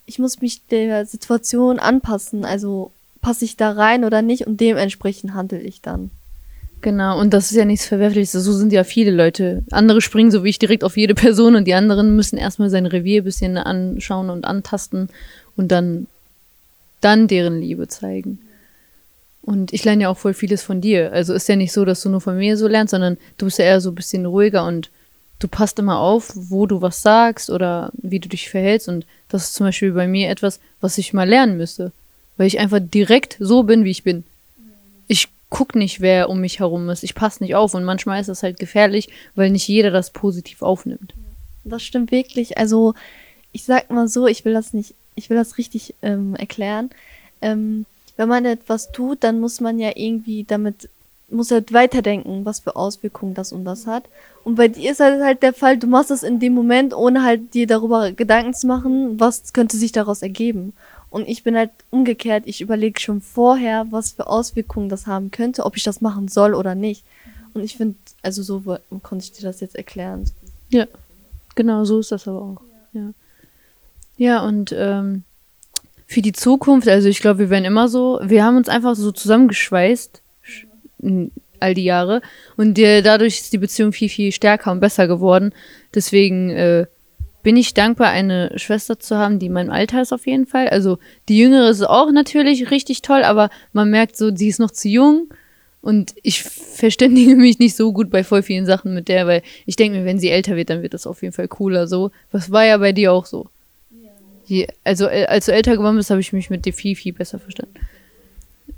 ich 0.05 0.19
muss 0.19 0.41
mich 0.41 0.65
der 0.67 1.05
Situation 1.05 1.79
anpassen. 1.79 2.45
Also 2.45 2.91
passe 3.21 3.45
ich 3.45 3.57
da 3.57 3.71
rein 3.71 4.05
oder 4.05 4.21
nicht 4.21 4.45
und 4.45 4.61
dementsprechend 4.61 5.33
handle 5.33 5.59
ich 5.59 5.81
dann. 5.81 6.11
Genau, 6.81 7.19
und 7.19 7.33
das 7.33 7.49
ist 7.49 7.57
ja 7.57 7.65
nichts 7.65 7.87
Verwerfliches. 7.87 8.33
So 8.33 8.53
sind 8.53 8.71
ja 8.71 8.83
viele 8.83 9.09
Leute. 9.09 9.63
Andere 9.71 10.01
springen 10.01 10.29
so 10.29 10.43
wie 10.43 10.49
ich 10.49 10.59
direkt 10.59 10.83
auf 10.83 10.97
jede 10.97 11.15
Person 11.15 11.55
und 11.55 11.65
die 11.65 11.73
anderen 11.73 12.15
müssen 12.15 12.37
erstmal 12.37 12.69
sein 12.69 12.85
Revier 12.85 13.21
ein 13.21 13.25
bisschen 13.25 13.57
anschauen 13.57 14.29
und 14.29 14.45
antasten 14.45 15.09
und 15.55 15.71
dann, 15.71 16.05
dann 17.01 17.27
deren 17.27 17.59
Liebe 17.59 17.87
zeigen. 17.87 18.39
Und 19.45 19.73
ich 19.73 19.83
lerne 19.83 20.03
ja 20.03 20.09
auch 20.09 20.17
voll 20.17 20.33
vieles 20.33 20.63
von 20.63 20.81
dir. 20.81 21.13
Also 21.13 21.33
ist 21.33 21.47
ja 21.47 21.55
nicht 21.55 21.71
so, 21.71 21.85
dass 21.85 22.01
du 22.01 22.09
nur 22.09 22.21
von 22.21 22.35
mir 22.35 22.57
so 22.57 22.67
lernst, 22.67 22.91
sondern 22.91 23.17
du 23.37 23.45
bist 23.45 23.59
ja 23.59 23.65
eher 23.65 23.79
so 23.79 23.91
ein 23.91 23.95
bisschen 23.95 24.25
ruhiger 24.25 24.65
und 24.65 24.89
du 25.37 25.47
passt 25.47 25.77
immer 25.77 25.99
auf, 25.99 26.31
wo 26.33 26.65
du 26.65 26.81
was 26.81 27.03
sagst 27.03 27.51
oder 27.51 27.91
wie 27.93 28.19
du 28.19 28.27
dich 28.27 28.49
verhältst. 28.49 28.87
Und 28.87 29.05
das 29.29 29.43
ist 29.43 29.53
zum 29.53 29.67
Beispiel 29.67 29.91
bei 29.91 30.07
mir 30.07 30.29
etwas, 30.29 30.59
was 30.81 30.97
ich 30.97 31.13
mal 31.13 31.29
lernen 31.29 31.57
müsste. 31.57 31.91
Weil 32.37 32.47
ich 32.47 32.59
einfach 32.59 32.79
direkt 32.81 33.37
so 33.39 33.61
bin, 33.61 33.85
wie 33.85 33.91
ich 33.91 34.01
bin. 34.01 34.23
Ich 35.07 35.27
guck 35.49 35.75
nicht, 35.75 36.01
wer 36.01 36.29
um 36.29 36.41
mich 36.41 36.59
herum 36.59 36.89
ist. 36.89 37.03
Ich 37.03 37.13
passe 37.13 37.43
nicht 37.43 37.53
auf. 37.53 37.75
Und 37.75 37.83
manchmal 37.83 38.19
ist 38.19 38.27
das 38.27 38.41
halt 38.41 38.57
gefährlich, 38.57 39.09
weil 39.35 39.51
nicht 39.51 39.67
jeder 39.67 39.91
das 39.91 40.09
positiv 40.09 40.63
aufnimmt. 40.63 41.13
Das 41.63 41.83
stimmt 41.83 42.09
wirklich. 42.11 42.57
Also, 42.57 42.95
ich 43.51 43.63
sag 43.63 43.91
mal 43.91 44.07
so, 44.07 44.25
ich 44.25 44.43
will 44.43 44.53
das 44.53 44.73
nicht, 44.73 44.95
ich 45.13 45.29
will 45.29 45.37
das 45.37 45.59
richtig 45.59 45.93
ähm, 46.01 46.35
erklären. 46.35 46.89
Ähm, 47.43 47.85
wenn 48.17 48.29
man 48.29 48.45
etwas 48.45 48.91
tut, 48.91 49.23
dann 49.23 49.39
muss 49.39 49.61
man 49.61 49.79
ja 49.79 49.91
irgendwie 49.95 50.43
damit, 50.43 50.89
muss 51.29 51.51
halt 51.51 51.73
weiterdenken, 51.73 52.45
was 52.45 52.59
für 52.59 52.75
Auswirkungen 52.75 53.33
das 53.33 53.51
und 53.51 53.65
das 53.65 53.87
hat. 53.87 54.05
Und 54.43 54.55
bei 54.55 54.67
dir 54.67 54.91
ist 54.91 54.99
halt, 54.99 55.21
halt 55.23 55.43
der 55.43 55.53
Fall, 55.53 55.77
du 55.77 55.87
machst 55.87 56.11
das 56.11 56.23
in 56.23 56.39
dem 56.39 56.53
Moment, 56.53 56.93
ohne 56.93 57.23
halt 57.23 57.53
dir 57.53 57.67
darüber 57.67 58.11
Gedanken 58.11 58.53
zu 58.53 58.67
machen, 58.67 59.19
was 59.19 59.53
könnte 59.53 59.77
sich 59.77 59.91
daraus 59.91 60.21
ergeben. 60.21 60.73
Und 61.09 61.27
ich 61.27 61.43
bin 61.43 61.55
halt 61.55 61.71
umgekehrt, 61.91 62.43
ich 62.45 62.61
überlege 62.61 62.99
schon 62.99 63.21
vorher, 63.21 63.87
was 63.89 64.11
für 64.11 64.27
Auswirkungen 64.27 64.89
das 64.89 65.07
haben 65.07 65.31
könnte, 65.31 65.65
ob 65.65 65.77
ich 65.77 65.83
das 65.83 66.01
machen 66.01 66.27
soll 66.27 66.53
oder 66.53 66.75
nicht. 66.75 67.03
Und 67.53 67.63
ich 67.63 67.77
finde, 67.77 67.95
also 68.21 68.43
so 68.43 68.61
konnte 69.01 69.23
ich 69.23 69.31
dir 69.31 69.43
das 69.43 69.61
jetzt 69.61 69.75
erklären. 69.75 70.29
Ja, 70.69 70.85
genau, 71.55 71.85
so 71.85 71.99
ist 71.99 72.11
das 72.11 72.27
aber 72.27 72.41
auch. 72.41 72.61
Ja, 72.91 73.11
ja 74.17 74.43
und 74.45 74.75
ähm, 74.77 75.23
für 76.05 76.21
die 76.21 76.33
Zukunft, 76.33 76.87
also 76.87 77.07
ich 77.09 77.19
glaube, 77.19 77.39
wir 77.39 77.49
werden 77.49 77.65
immer 77.65 77.87
so, 77.87 78.19
wir 78.23 78.43
haben 78.43 78.57
uns 78.57 78.69
einfach 78.69 78.95
so 78.95 79.11
zusammengeschweißt 79.11 80.21
all 81.59 81.73
die 81.73 81.83
Jahre 81.83 82.21
und 82.57 82.77
äh, 82.77 83.01
dadurch 83.01 83.39
ist 83.39 83.53
die 83.53 83.57
Beziehung 83.57 83.91
viel, 83.91 84.09
viel 84.09 84.31
stärker 84.31 84.71
und 84.71 84.79
besser 84.79 85.07
geworden. 85.07 85.53
Deswegen 85.93 86.49
äh, 86.51 86.85
bin 87.43 87.57
ich 87.57 87.73
dankbar, 87.73 88.09
eine 88.09 88.57
Schwester 88.57 88.99
zu 88.99 89.17
haben, 89.17 89.39
die 89.39 89.49
mein 89.49 89.69
Alter 89.69 90.01
ist 90.01 90.11
auf 90.11 90.25
jeden 90.25 90.47
Fall. 90.47 90.67
Also 90.69 90.97
die 91.29 91.37
Jüngere 91.37 91.69
ist 91.69 91.83
auch 91.83 92.11
natürlich 92.11 92.71
richtig 92.71 93.01
toll, 93.01 93.23
aber 93.23 93.49
man 93.71 93.89
merkt 93.89 94.17
so, 94.17 94.35
sie 94.35 94.47
ist 94.47 94.59
noch 94.59 94.71
zu 94.71 94.89
jung 94.89 95.29
und 95.81 96.15
ich 96.23 96.41
verständige 96.43 97.35
mich 97.35 97.59
nicht 97.59 97.75
so 97.75 97.93
gut 97.93 98.09
bei 98.09 98.23
voll 98.23 98.41
vielen 98.41 98.65
Sachen 98.65 98.93
mit 98.93 99.07
der, 99.07 99.27
weil 99.27 99.43
ich 99.67 99.75
denke 99.75 99.99
mir, 99.99 100.05
wenn 100.05 100.19
sie 100.19 100.29
älter 100.29 100.55
wird, 100.55 100.71
dann 100.71 100.81
wird 100.81 100.95
das 100.95 101.05
auf 101.05 101.21
jeden 101.21 101.33
Fall 101.33 101.47
cooler 101.47 101.87
so. 101.87 102.11
Was 102.31 102.51
war 102.51 102.65
ja 102.65 102.77
bei 102.77 102.91
dir 102.91 103.13
auch 103.13 103.27
so. 103.27 103.49
Je, 104.45 104.67
also 104.83 105.07
äh, 105.07 105.25
als 105.25 105.45
du 105.45 105.53
älter 105.53 105.75
geworden 105.75 105.97
bist, 105.97 106.09
habe 106.09 106.21
ich 106.21 106.33
mich 106.33 106.49
mit 106.49 106.65
dir 106.65 106.73
viel, 106.73 106.95
viel 106.95 107.13
besser 107.13 107.39
verstanden. 107.39 107.75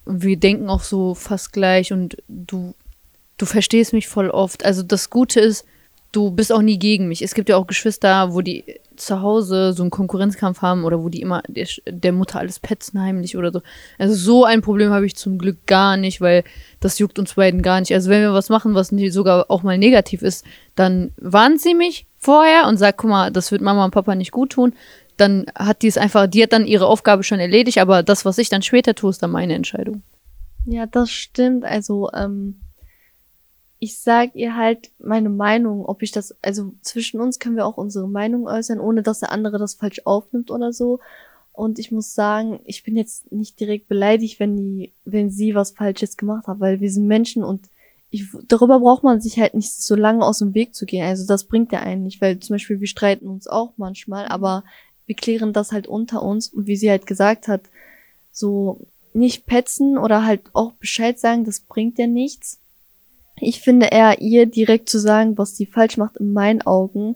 Und 0.05 0.23
wir 0.23 0.37
denken 0.37 0.69
auch 0.69 0.83
so 0.83 1.13
fast 1.13 1.53
gleich 1.53 1.91
und 1.91 2.17
du, 2.27 2.73
du 3.37 3.45
verstehst 3.45 3.93
mich 3.93 4.07
voll 4.07 4.29
oft. 4.29 4.65
Also 4.65 4.83
das 4.83 5.09
Gute 5.09 5.39
ist, 5.39 5.65
du 6.11 6.31
bist 6.31 6.51
auch 6.53 6.61
nie 6.61 6.79
gegen 6.79 7.07
mich. 7.07 7.21
Es 7.21 7.33
gibt 7.33 7.49
ja 7.49 7.57
auch 7.57 7.67
Geschwister, 7.67 8.33
wo 8.33 8.41
die 8.41 8.63
zu 8.95 9.21
Hause 9.21 9.73
so 9.73 9.83
einen 9.83 9.91
Konkurrenzkampf 9.91 10.61
haben 10.61 10.83
oder 10.83 11.03
wo 11.03 11.09
die 11.09 11.21
immer 11.21 11.43
der, 11.47 11.67
der 11.87 12.11
Mutter 12.11 12.39
alles 12.39 12.59
petzen 12.59 12.99
heimlich 13.01 13.37
oder 13.37 13.51
so. 13.51 13.61
Also 13.99 14.15
so 14.15 14.45
ein 14.45 14.61
Problem 14.61 14.91
habe 14.91 15.05
ich 15.05 15.15
zum 15.15 15.37
Glück 15.37 15.67
gar 15.67 15.97
nicht, 15.97 16.19
weil 16.19 16.43
das 16.79 16.97
juckt 16.97 17.19
uns 17.19 17.35
beiden 17.35 17.61
gar 17.61 17.79
nicht. 17.79 17.93
Also 17.93 18.09
wenn 18.09 18.21
wir 18.21 18.33
was 18.33 18.49
machen, 18.49 18.73
was 18.73 18.87
sogar 19.09 19.51
auch 19.51 19.61
mal 19.61 19.77
negativ 19.77 20.21
ist, 20.21 20.45
dann 20.75 21.11
warnt 21.17 21.61
sie 21.61 21.75
mich 21.75 22.07
vorher 22.17 22.67
und 22.67 22.77
sagt, 22.77 22.97
guck 22.97 23.09
mal, 23.09 23.31
das 23.31 23.51
wird 23.51 23.61
Mama 23.61 23.85
und 23.85 23.91
Papa 23.91 24.15
nicht 24.15 24.31
gut 24.31 24.51
tun 24.51 24.73
dann 25.17 25.45
hat 25.55 25.81
die 25.81 25.87
es 25.87 25.97
einfach, 25.97 26.27
die 26.27 26.43
hat 26.43 26.53
dann 26.53 26.65
ihre 26.65 26.87
Aufgabe 26.87 27.23
schon 27.23 27.39
erledigt, 27.39 27.79
aber 27.79 28.03
das, 28.03 28.25
was 28.25 28.37
ich 28.37 28.49
dann 28.49 28.61
später 28.61 28.95
tue, 28.95 29.09
ist 29.09 29.21
dann 29.21 29.31
meine 29.31 29.55
Entscheidung. 29.55 30.03
Ja, 30.65 30.85
das 30.85 31.11
stimmt. 31.11 31.65
Also, 31.65 32.09
ähm, 32.13 32.59
ich 33.79 33.99
sag 33.99 34.35
ihr 34.35 34.55
halt 34.55 34.91
meine 34.99 35.29
Meinung, 35.29 35.85
ob 35.85 36.01
ich 36.01 36.11
das, 36.11 36.35
also 36.41 36.73
zwischen 36.81 37.19
uns 37.19 37.39
können 37.39 37.55
wir 37.55 37.65
auch 37.65 37.77
unsere 37.77 38.07
Meinung 38.07 38.47
äußern, 38.47 38.79
ohne 38.79 39.03
dass 39.03 39.19
der 39.19 39.31
andere 39.31 39.59
das 39.59 39.75
falsch 39.75 40.01
aufnimmt 40.05 40.49
oder 40.49 40.73
so. 40.73 40.99
Und 41.53 41.79
ich 41.79 41.91
muss 41.91 42.13
sagen, 42.13 42.59
ich 42.65 42.83
bin 42.83 42.95
jetzt 42.95 43.31
nicht 43.31 43.59
direkt 43.59 43.87
beleidigt, 43.87 44.39
wenn 44.39 44.55
die, 44.55 44.93
wenn 45.05 45.29
sie 45.29 45.55
was 45.55 45.71
Falsches 45.71 46.17
gemacht 46.17 46.47
hat, 46.47 46.59
weil 46.59 46.79
wir 46.79 46.91
sind 46.91 47.07
Menschen 47.07 47.43
und 47.43 47.69
ich, 48.09 48.25
darüber 48.47 48.79
braucht 48.79 49.03
man 49.03 49.19
sich 49.21 49.39
halt 49.39 49.53
nicht 49.53 49.73
so 49.73 49.95
lange 49.95 50.25
aus 50.25 50.39
dem 50.39 50.53
Weg 50.53 50.73
zu 50.73 50.85
gehen. 50.85 51.05
Also 51.05 51.27
das 51.27 51.45
bringt 51.45 51.71
ja 51.71 51.79
einen 51.79 52.03
nicht, 52.03 52.21
weil 52.21 52.39
zum 52.39 52.53
Beispiel 52.53 52.79
wir 52.79 52.87
streiten 52.87 53.27
uns 53.27 53.47
auch 53.47 53.73
manchmal, 53.77 54.27
aber 54.27 54.63
wir 55.07 55.15
klären 55.15 55.53
das 55.53 55.71
halt 55.71 55.87
unter 55.87 56.21
uns 56.21 56.49
und 56.49 56.67
wie 56.67 56.75
sie 56.75 56.89
halt 56.89 57.07
gesagt 57.07 57.47
hat, 57.47 57.61
so 58.31 58.81
nicht 59.13 59.47
petzen 59.47 59.97
oder 59.97 60.25
halt 60.25 60.41
auch 60.53 60.73
Bescheid 60.73 61.19
sagen, 61.19 61.43
das 61.43 61.61
bringt 61.61 61.97
ja 61.97 62.05
nichts. 62.05 62.59
Ich 63.39 63.61
finde 63.61 63.87
eher 63.87 64.21
ihr 64.21 64.45
direkt 64.45 64.89
zu 64.89 64.99
sagen, 64.99 65.37
was 65.37 65.55
sie 65.55 65.65
falsch 65.65 65.97
macht 65.97 66.17
in 66.17 66.33
meinen 66.33 66.61
Augen. 66.61 67.15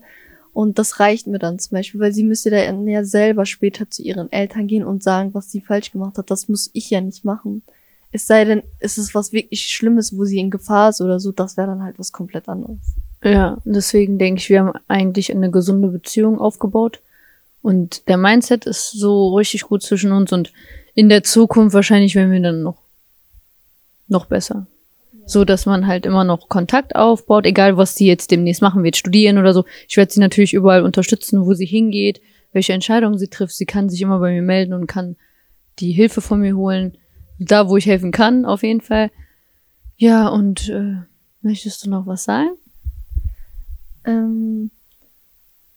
Und 0.53 0.79
das 0.79 0.99
reicht 0.99 1.27
mir 1.27 1.39
dann 1.39 1.59
zum 1.59 1.75
Beispiel, 1.75 1.99
weil 1.99 2.13
sie 2.13 2.23
müsste 2.23 2.49
dann 2.49 2.87
ja 2.87 3.03
selber 3.03 3.45
später 3.45 3.89
zu 3.89 4.01
ihren 4.01 4.31
Eltern 4.31 4.67
gehen 4.67 4.83
und 4.83 5.03
sagen, 5.03 5.33
was 5.33 5.49
sie 5.49 5.61
falsch 5.61 5.91
gemacht 5.91 6.17
hat. 6.17 6.29
Das 6.29 6.47
muss 6.47 6.69
ich 6.73 6.89
ja 6.89 7.01
nicht 7.01 7.23
machen. 7.23 7.63
Es 8.11 8.27
sei 8.27 8.43
denn, 8.43 8.63
ist 8.79 8.97
es 8.97 9.15
was 9.15 9.31
wirklich 9.31 9.61
Schlimmes, 9.67 10.17
wo 10.17 10.25
sie 10.25 10.39
in 10.39 10.49
Gefahr 10.49 10.89
ist 10.89 11.01
oder 11.01 11.19
so, 11.19 11.31
das 11.31 11.55
wäre 11.55 11.67
dann 11.67 11.83
halt 11.83 11.97
was 11.97 12.11
komplett 12.11 12.49
anderes. 12.49 12.79
Ja, 13.23 13.57
deswegen 13.63 14.17
denke 14.17 14.41
ich, 14.41 14.49
wir 14.49 14.59
haben 14.59 14.73
eigentlich 14.87 15.33
eine 15.33 15.49
gesunde 15.49 15.87
Beziehung 15.87 16.39
aufgebaut. 16.39 17.01
Und 17.61 18.07
der 18.07 18.17
Mindset 18.17 18.65
ist 18.65 18.91
so 18.91 19.35
richtig 19.35 19.63
gut 19.63 19.83
zwischen 19.83 20.11
uns 20.11 20.33
und 20.33 20.51
in 20.95 21.09
der 21.09 21.23
Zukunft 21.23 21.73
wahrscheinlich 21.73 22.15
werden 22.15 22.31
wir 22.31 22.41
dann 22.41 22.63
noch, 22.63 22.81
noch 24.07 24.25
besser. 24.25 24.67
So, 25.25 25.45
dass 25.45 25.65
man 25.65 25.85
halt 25.87 26.05
immer 26.05 26.23
noch 26.23 26.49
Kontakt 26.49 26.95
aufbaut, 26.95 27.45
egal 27.45 27.77
was 27.77 27.95
sie 27.95 28.07
jetzt 28.07 28.31
demnächst 28.31 28.61
machen 28.61 28.83
wird, 28.83 28.97
studieren 28.97 29.37
oder 29.37 29.53
so. 29.53 29.65
Ich 29.87 29.95
werde 29.95 30.11
sie 30.11 30.19
natürlich 30.19 30.53
überall 30.53 30.83
unterstützen, 30.83 31.45
wo 31.45 31.53
sie 31.53 31.67
hingeht, 31.67 32.19
welche 32.51 32.73
Entscheidungen 32.73 33.19
sie 33.19 33.29
trifft. 33.29 33.55
Sie 33.55 33.65
kann 33.65 33.87
sich 33.87 34.01
immer 34.01 34.19
bei 34.19 34.31
mir 34.33 34.41
melden 34.41 34.73
und 34.73 34.87
kann 34.87 35.15
die 35.79 35.91
Hilfe 35.91 36.19
von 36.21 36.41
mir 36.41 36.57
holen. 36.57 36.97
Da, 37.39 37.69
wo 37.69 37.77
ich 37.77 37.85
helfen 37.85 38.11
kann, 38.11 38.45
auf 38.45 38.63
jeden 38.63 38.81
Fall. 38.81 39.11
Ja, 39.97 40.27
und 40.27 40.67
äh, 40.69 40.95
möchtest 41.41 41.85
du 41.85 41.89
noch 41.89 42.07
was 42.07 42.23
sagen? 42.23 42.49
Ähm, 44.03 44.71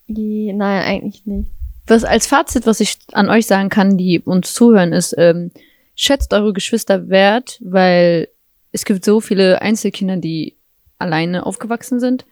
nein, 0.09 0.83
eigentlich 0.83 1.27
nicht 1.27 1.51
was 1.87 2.05
als 2.05 2.27
Fazit, 2.27 2.67
was 2.67 2.81
ich 2.81 2.99
an 3.13 3.29
euch 3.29 3.47
sagen 3.47 3.69
kann, 3.69 3.97
die 3.97 4.21
uns 4.21 4.55
zuhören, 4.55 4.93
ist, 4.93 5.15
ähm, 5.19 5.51
schätzt 5.95 6.33
eure 6.33 6.53
Geschwister 6.53 7.09
wert, 7.09 7.59
weil 7.63 8.29
es 8.73 8.85
gibt 8.85 9.05
so 9.05 9.21
viele 9.21 9.63
Einzelkinder, 9.63 10.17
die 10.17 10.57
alleine 10.99 11.47
aufgewachsen 11.47 12.01
sind 12.01 12.25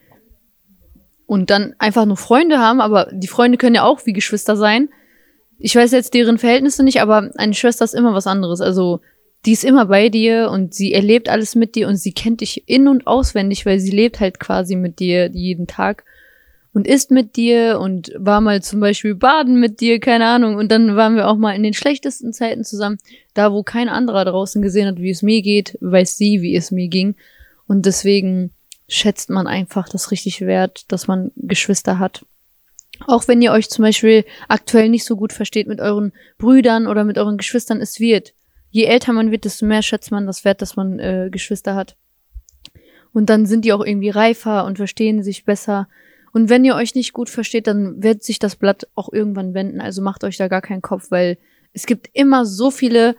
und 1.27 1.51
dann 1.51 1.75
einfach 1.79 2.05
nur 2.05 2.17
Freunde 2.17 2.59
haben, 2.59 2.81
aber 2.81 3.09
die 3.13 3.29
Freunde 3.29 3.59
können 3.59 3.77
ja 3.77 3.85
auch 3.85 4.07
wie 4.07 4.13
Geschwister 4.13 4.57
sein. 4.57 4.89
Ich 5.59 5.77
weiß 5.77 5.93
jetzt 5.93 6.15
deren 6.15 6.39
Verhältnisse 6.39 6.83
nicht, 6.83 7.01
aber 7.01 7.31
eine 7.37 7.55
Schwester 7.55 7.85
ist 7.85 7.95
immer 7.95 8.15
was 8.15 8.27
anderes. 8.27 8.61
Also 8.61 9.01
die 9.45 9.53
ist 9.53 9.65
immer 9.65 9.87
bei 9.87 10.09
dir 10.09 10.51
und 10.51 10.75
sie 10.75 10.93
erlebt 10.93 11.29
alles 11.29 11.55
mit 11.55 11.75
dir 11.75 11.89
und 11.89 11.97
sie 11.97 12.13
kennt 12.13 12.41
dich 12.41 12.69
in 12.69 12.89
und 12.89 13.07
auswendig, 13.07 13.67
weil 13.67 13.79
sie 13.81 13.91
lebt 13.91 14.21
halt 14.21 14.41
quasi 14.41 14.77
mit 14.77 14.99
dir 14.99 15.31
jeden 15.33 15.67
Tag 15.67 16.05
und 16.75 16.87
isst 16.87 17.11
mit 17.11 17.37
dir 17.37 17.79
und 17.81 18.13
war 18.17 18.41
mal 18.41 18.63
zum 18.63 18.81
Beispiel 18.81 19.15
baden 19.15 19.61
mit 19.61 19.81
dir, 19.81 20.01
keine 20.01 20.27
Ahnung. 20.27 20.57
Und 20.57 20.73
dann 20.73 20.97
waren 20.97 21.17
wir 21.17 21.29
auch 21.29 21.37
mal 21.37 21.55
in 21.55 21.63
den 21.63 21.75
schlechtesten 21.75 22.33
Zeiten 22.33 22.65
zusammen. 22.65 22.99
Da, 23.35 23.53
wo 23.53 23.63
kein 23.63 23.89
anderer 23.89 24.25
draußen 24.25 24.63
gesehen 24.63 24.87
hat, 24.87 24.99
wie 24.99 25.11
es 25.11 25.23
mir 25.23 25.43
geht, 25.43 25.77
weiß 25.81 26.17
sie, 26.17 26.41
wie 26.41 26.57
es 26.57 26.71
mir 26.71 26.89
ging. 26.89 27.15
Und 27.67 27.85
deswegen 27.85 28.53
schätzt 28.89 29.31
man 29.31 29.47
einfach 29.47 29.89
das 29.89 30.11
richtig 30.11 30.41
wert, 30.41 30.91
dass 30.91 31.09
man 31.09 31.31
Geschwister 31.37 31.99
hat. 31.99 32.25
Auch 33.07 33.29
wenn 33.29 33.43
ihr 33.43 33.53
euch 33.53 33.69
zum 33.69 33.83
Beispiel 33.83 34.25
aktuell 34.49 34.89
nicht 34.89 35.05
so 35.05 35.17
gut 35.17 35.33
versteht 35.33 35.67
mit 35.67 35.81
euren 35.81 36.13
Brüdern 36.39 36.87
oder 36.87 37.05
mit 37.05 37.19
euren 37.19 37.37
Geschwistern, 37.37 37.81
es 37.81 38.01
wird. 38.01 38.33
Je 38.71 38.85
älter 38.85 39.13
man 39.13 39.31
wird, 39.31 39.45
desto 39.45 39.67
mehr 39.67 39.83
schätzt 39.83 40.11
man 40.11 40.27
das 40.27 40.45
wert, 40.45 40.63
dass 40.63 40.77
man 40.77 40.99
äh, 40.99 41.29
Geschwister 41.31 41.75
hat. 41.75 41.97
Und 43.13 43.29
dann 43.29 43.45
sind 43.45 43.65
die 43.65 43.73
auch 43.73 43.85
irgendwie 43.85 44.09
reifer 44.09 44.65
und 44.65 44.79
verstehen 44.79 45.23
sich 45.23 45.45
besser. 45.45 45.89
Und 46.33 46.49
wenn 46.49 46.65
ihr 46.65 46.75
euch 46.75 46.95
nicht 46.95 47.13
gut 47.13 47.29
versteht, 47.29 47.67
dann 47.67 48.03
wird 48.03 48.23
sich 48.23 48.39
das 48.39 48.57
Blatt 48.57 48.89
auch 48.95 49.13
irgendwann 49.13 49.55
wenden. 49.55 49.81
Also 49.81 50.03
macht 50.03 50.25
euch 50.25 50.37
da 50.37 50.49
gar 50.49 50.63
keinen 50.63 50.83
Kopf, 50.83 51.11
weil 51.11 51.39
es 51.73 51.87
gibt 51.87 52.09
immer 52.13 52.47
so 52.47 52.71
viele 52.71 53.17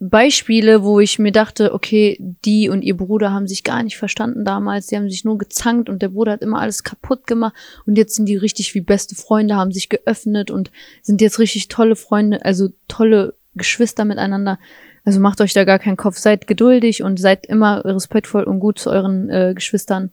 Beispiele, 0.00 0.84
wo 0.84 1.00
ich 1.00 1.18
mir 1.18 1.32
dachte, 1.32 1.74
okay, 1.74 2.16
die 2.44 2.68
und 2.68 2.82
ihr 2.82 2.96
Bruder 2.96 3.32
haben 3.32 3.48
sich 3.48 3.64
gar 3.64 3.82
nicht 3.82 3.96
verstanden 3.96 4.44
damals, 4.44 4.86
die 4.86 4.96
haben 4.96 5.10
sich 5.10 5.24
nur 5.24 5.38
gezankt 5.38 5.88
und 5.88 6.02
der 6.02 6.10
Bruder 6.10 6.32
hat 6.32 6.42
immer 6.42 6.60
alles 6.60 6.84
kaputt 6.84 7.26
gemacht 7.26 7.54
und 7.84 7.98
jetzt 7.98 8.14
sind 8.14 8.26
die 8.26 8.36
richtig 8.36 8.74
wie 8.74 8.80
beste 8.80 9.16
Freunde, 9.16 9.56
haben 9.56 9.72
sich 9.72 9.88
geöffnet 9.88 10.52
und 10.52 10.70
sind 11.02 11.20
jetzt 11.20 11.40
richtig 11.40 11.66
tolle 11.66 11.96
Freunde, 11.96 12.44
also 12.44 12.68
tolle 12.86 13.34
Geschwister 13.56 14.04
miteinander. 14.04 14.60
Also 15.04 15.18
macht 15.18 15.40
euch 15.40 15.52
da 15.52 15.64
gar 15.64 15.80
keinen 15.80 15.96
Kopf, 15.96 16.16
seid 16.16 16.46
geduldig 16.46 17.02
und 17.02 17.18
seid 17.18 17.46
immer 17.46 17.84
respektvoll 17.84 18.44
und 18.44 18.60
gut 18.60 18.78
zu 18.78 18.90
euren 18.90 19.28
äh, 19.30 19.52
Geschwistern 19.54 20.12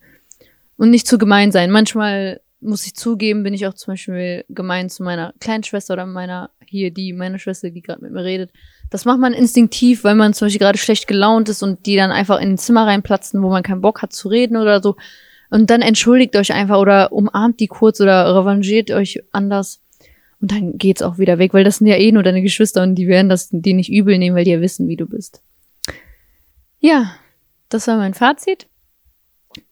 und 0.78 0.90
nicht 0.90 1.08
zu 1.08 1.18
gemein 1.18 1.52
sein. 1.52 1.72
Manchmal 1.72 2.42
muss 2.60 2.86
ich 2.86 2.96
zugeben, 2.96 3.44
bin 3.44 3.54
ich 3.54 3.68
auch 3.68 3.74
zum 3.74 3.94
Beispiel 3.94 4.46
gemein 4.50 4.90
zu 4.90 5.04
meiner 5.04 5.34
kleinen 5.40 5.64
Schwester 5.64 5.94
oder 5.94 6.06
meiner 6.06 6.52
hier 6.66 6.92
die 6.92 7.14
meine 7.14 7.40
Schwester, 7.40 7.70
die 7.70 7.82
gerade 7.82 8.02
mit 8.02 8.12
mir 8.12 8.24
redet 8.24 8.52
das 8.90 9.06
macht 9.06 9.20
man 9.20 9.34
instinktiv, 9.34 10.04
weil 10.04 10.16
man 10.16 10.34
zum 10.34 10.46
Beispiel 10.46 10.60
gerade 10.60 10.78
schlecht 10.78 11.08
gelaunt 11.08 11.50
ist 11.50 11.64
und 11.64 11.86
die 11.86 11.96
dann 11.96 12.12
einfach 12.12 12.40
in 12.40 12.52
ein 12.52 12.58
Zimmer 12.58 12.86
reinplatzen, 12.86 13.42
wo 13.42 13.50
man 13.50 13.64
keinen 13.64 13.82
Bock 13.82 14.02
hat 14.02 14.14
zu 14.14 14.30
reden 14.30 14.58
oder 14.58 14.82
so. 14.82 14.96
Und 15.50 15.70
dann 15.70 15.82
entschuldigt 15.82 16.36
euch 16.36 16.54
einfach 16.54 16.80
oder 16.80 17.12
umarmt 17.12 17.60
die 17.60 17.68
kurz 17.68 18.02
oder 18.02 18.36
revanchiert 18.36 18.92
euch 18.92 19.24
anders. 19.32 19.82
Und 20.42 20.52
dann 20.52 20.78
geht's 20.78 21.02
auch 21.02 21.18
wieder 21.18 21.40
weg, 21.40 21.54
weil 21.54 21.64
das 21.64 21.78
sind 21.78 21.88
ja 21.88 21.96
eh 21.96 22.12
nur 22.12 22.24
deine 22.24 22.42
Geschwister 22.42 22.84
und 22.84 22.96
die 22.96 23.08
werden 23.08 23.30
das 23.30 23.50
dir 23.52 23.74
nicht 23.74 23.92
übel 23.92 24.18
nehmen, 24.18 24.36
weil 24.36 24.44
die 24.44 24.52
ja 24.52 24.62
wissen, 24.62 24.88
wie 24.88 24.98
du 24.98 25.08
bist. 25.08 25.42
Ja, 26.80 27.16
das 27.70 27.88
war 27.88 27.98
mein 27.98 28.14
Fazit. 28.14 28.68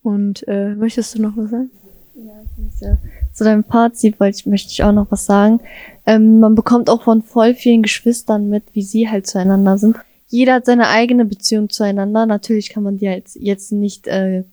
Und 0.02 0.48
äh, 0.48 0.76
möchtest 0.76 1.16
du 1.16 1.22
noch 1.22 1.36
was 1.36 1.52
sagen? 1.52 1.72
Ja, 2.16 2.98
zu 3.34 3.44
deinem 3.44 3.64
Fazit 3.64 4.20
wollte 4.20 4.38
ich, 4.38 4.46
möchte 4.46 4.72
ich 4.72 4.84
auch 4.84 4.92
noch 4.92 5.08
was 5.10 5.26
sagen. 5.26 5.60
Ähm, 6.06 6.40
man 6.40 6.56
bekommt 6.56 6.90
auch 6.90 7.04
von 7.04 7.24
voll 7.24 7.56
vielen 7.56 7.82
Geschwistern 7.82 8.50
mit, 8.50 8.64
wie 8.74 8.84
sie 8.84 9.10
halt 9.10 9.26
zueinander 9.28 9.78
sind. 9.78 9.98
Jeder 10.28 10.56
hat 10.56 10.66
seine 10.66 10.88
eigene 10.88 11.26
Beziehung 11.26 11.70
zueinander. 11.70 12.26
Natürlich 12.26 12.70
kann 12.70 12.84
man 12.84 12.98
die 12.98 13.06
jetzt, 13.06 13.36
jetzt 13.36 13.72
nicht 13.72 14.08
äh, 14.08 14.44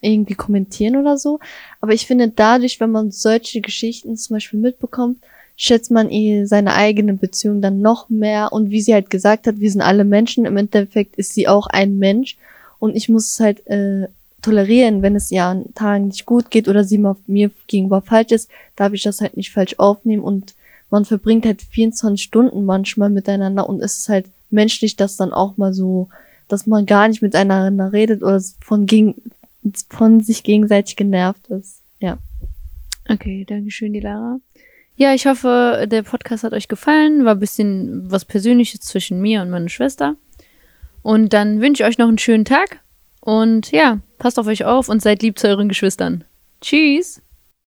irgendwie 0.00 0.34
kommentieren 0.34 0.96
oder 0.96 1.16
so. 1.16 1.40
Aber 1.80 1.92
ich 1.92 2.06
finde 2.06 2.28
dadurch, 2.28 2.80
wenn 2.80 2.90
man 2.90 3.10
solche 3.10 3.60
Geschichten 3.60 4.16
zum 4.16 4.36
Beispiel 4.36 4.60
mitbekommt, 4.60 5.18
schätzt 5.56 5.90
man 5.90 6.10
eh 6.10 6.46
seine 6.46 6.74
eigene 6.74 7.14
Beziehung 7.14 7.62
dann 7.62 7.80
noch 7.80 8.08
mehr. 8.10 8.52
Und 8.52 8.70
wie 8.70 8.80
sie 8.80 8.92
halt 8.92 9.10
gesagt 9.10 9.46
hat, 9.46 9.60
wir 9.60 9.70
sind 9.70 9.82
alle 9.82 10.04
Menschen. 10.04 10.44
Im 10.44 10.56
Endeffekt 10.56 11.16
ist 11.16 11.32
sie 11.32 11.48
auch 11.48 11.66
ein 11.68 11.98
Mensch. 11.98 12.36
Und 12.78 12.96
ich 12.96 13.08
muss 13.08 13.30
es 13.30 13.40
halt 13.40 13.66
äh, 13.66 14.08
tolerieren, 14.44 15.02
wenn 15.02 15.16
es 15.16 15.30
ihr 15.30 15.44
an 15.44 15.74
Tagen 15.74 16.08
nicht 16.08 16.26
gut 16.26 16.50
geht 16.50 16.68
oder 16.68 16.84
sie 16.84 16.98
mal 16.98 17.16
mir 17.26 17.50
gegenüber 17.66 18.02
falsch 18.02 18.32
ist, 18.32 18.50
darf 18.76 18.92
ich 18.92 19.02
das 19.02 19.20
halt 19.20 19.36
nicht 19.36 19.52
falsch 19.52 19.74
aufnehmen 19.78 20.22
und 20.22 20.54
man 20.90 21.04
verbringt 21.04 21.46
halt 21.46 21.62
24 21.62 22.22
Stunden 22.22 22.64
manchmal 22.64 23.10
miteinander 23.10 23.68
und 23.68 23.80
es 23.80 23.98
ist 23.98 24.08
halt 24.08 24.26
menschlich, 24.50 24.96
dass 24.96 25.16
dann 25.16 25.32
auch 25.32 25.56
mal 25.56 25.72
so, 25.72 26.08
dass 26.48 26.66
man 26.66 26.86
gar 26.86 27.08
nicht 27.08 27.22
miteinander 27.22 27.92
redet 27.92 28.22
oder 28.22 28.40
von, 28.60 28.86
gegen, 28.86 29.14
von 29.88 30.20
sich 30.20 30.42
gegenseitig 30.42 30.96
genervt 30.96 31.48
ist. 31.48 31.80
Ja. 31.98 32.18
Okay, 33.08 33.44
danke 33.48 33.70
schön, 33.70 33.92
die 33.92 34.00
Lara. 34.00 34.38
Ja, 34.96 35.12
ich 35.12 35.26
hoffe, 35.26 35.86
der 35.90 36.02
Podcast 36.02 36.44
hat 36.44 36.52
euch 36.52 36.68
gefallen. 36.68 37.24
War 37.24 37.34
ein 37.34 37.40
bisschen 37.40 38.10
was 38.10 38.24
Persönliches 38.24 38.80
zwischen 38.80 39.20
mir 39.20 39.42
und 39.42 39.50
meiner 39.50 39.68
Schwester. 39.68 40.14
Und 41.02 41.32
dann 41.32 41.60
wünsche 41.60 41.82
ich 41.82 41.88
euch 41.88 41.98
noch 41.98 42.06
einen 42.06 42.18
schönen 42.18 42.44
Tag. 42.44 42.80
Und 43.24 43.70
ja, 43.70 44.00
passt 44.18 44.38
auf 44.38 44.46
euch 44.46 44.66
auf 44.66 44.90
und 44.90 45.00
seid 45.00 45.22
lieb 45.22 45.38
zu 45.38 45.48
euren 45.48 45.70
Geschwistern. 45.70 46.24
Tschüss! 46.60 47.22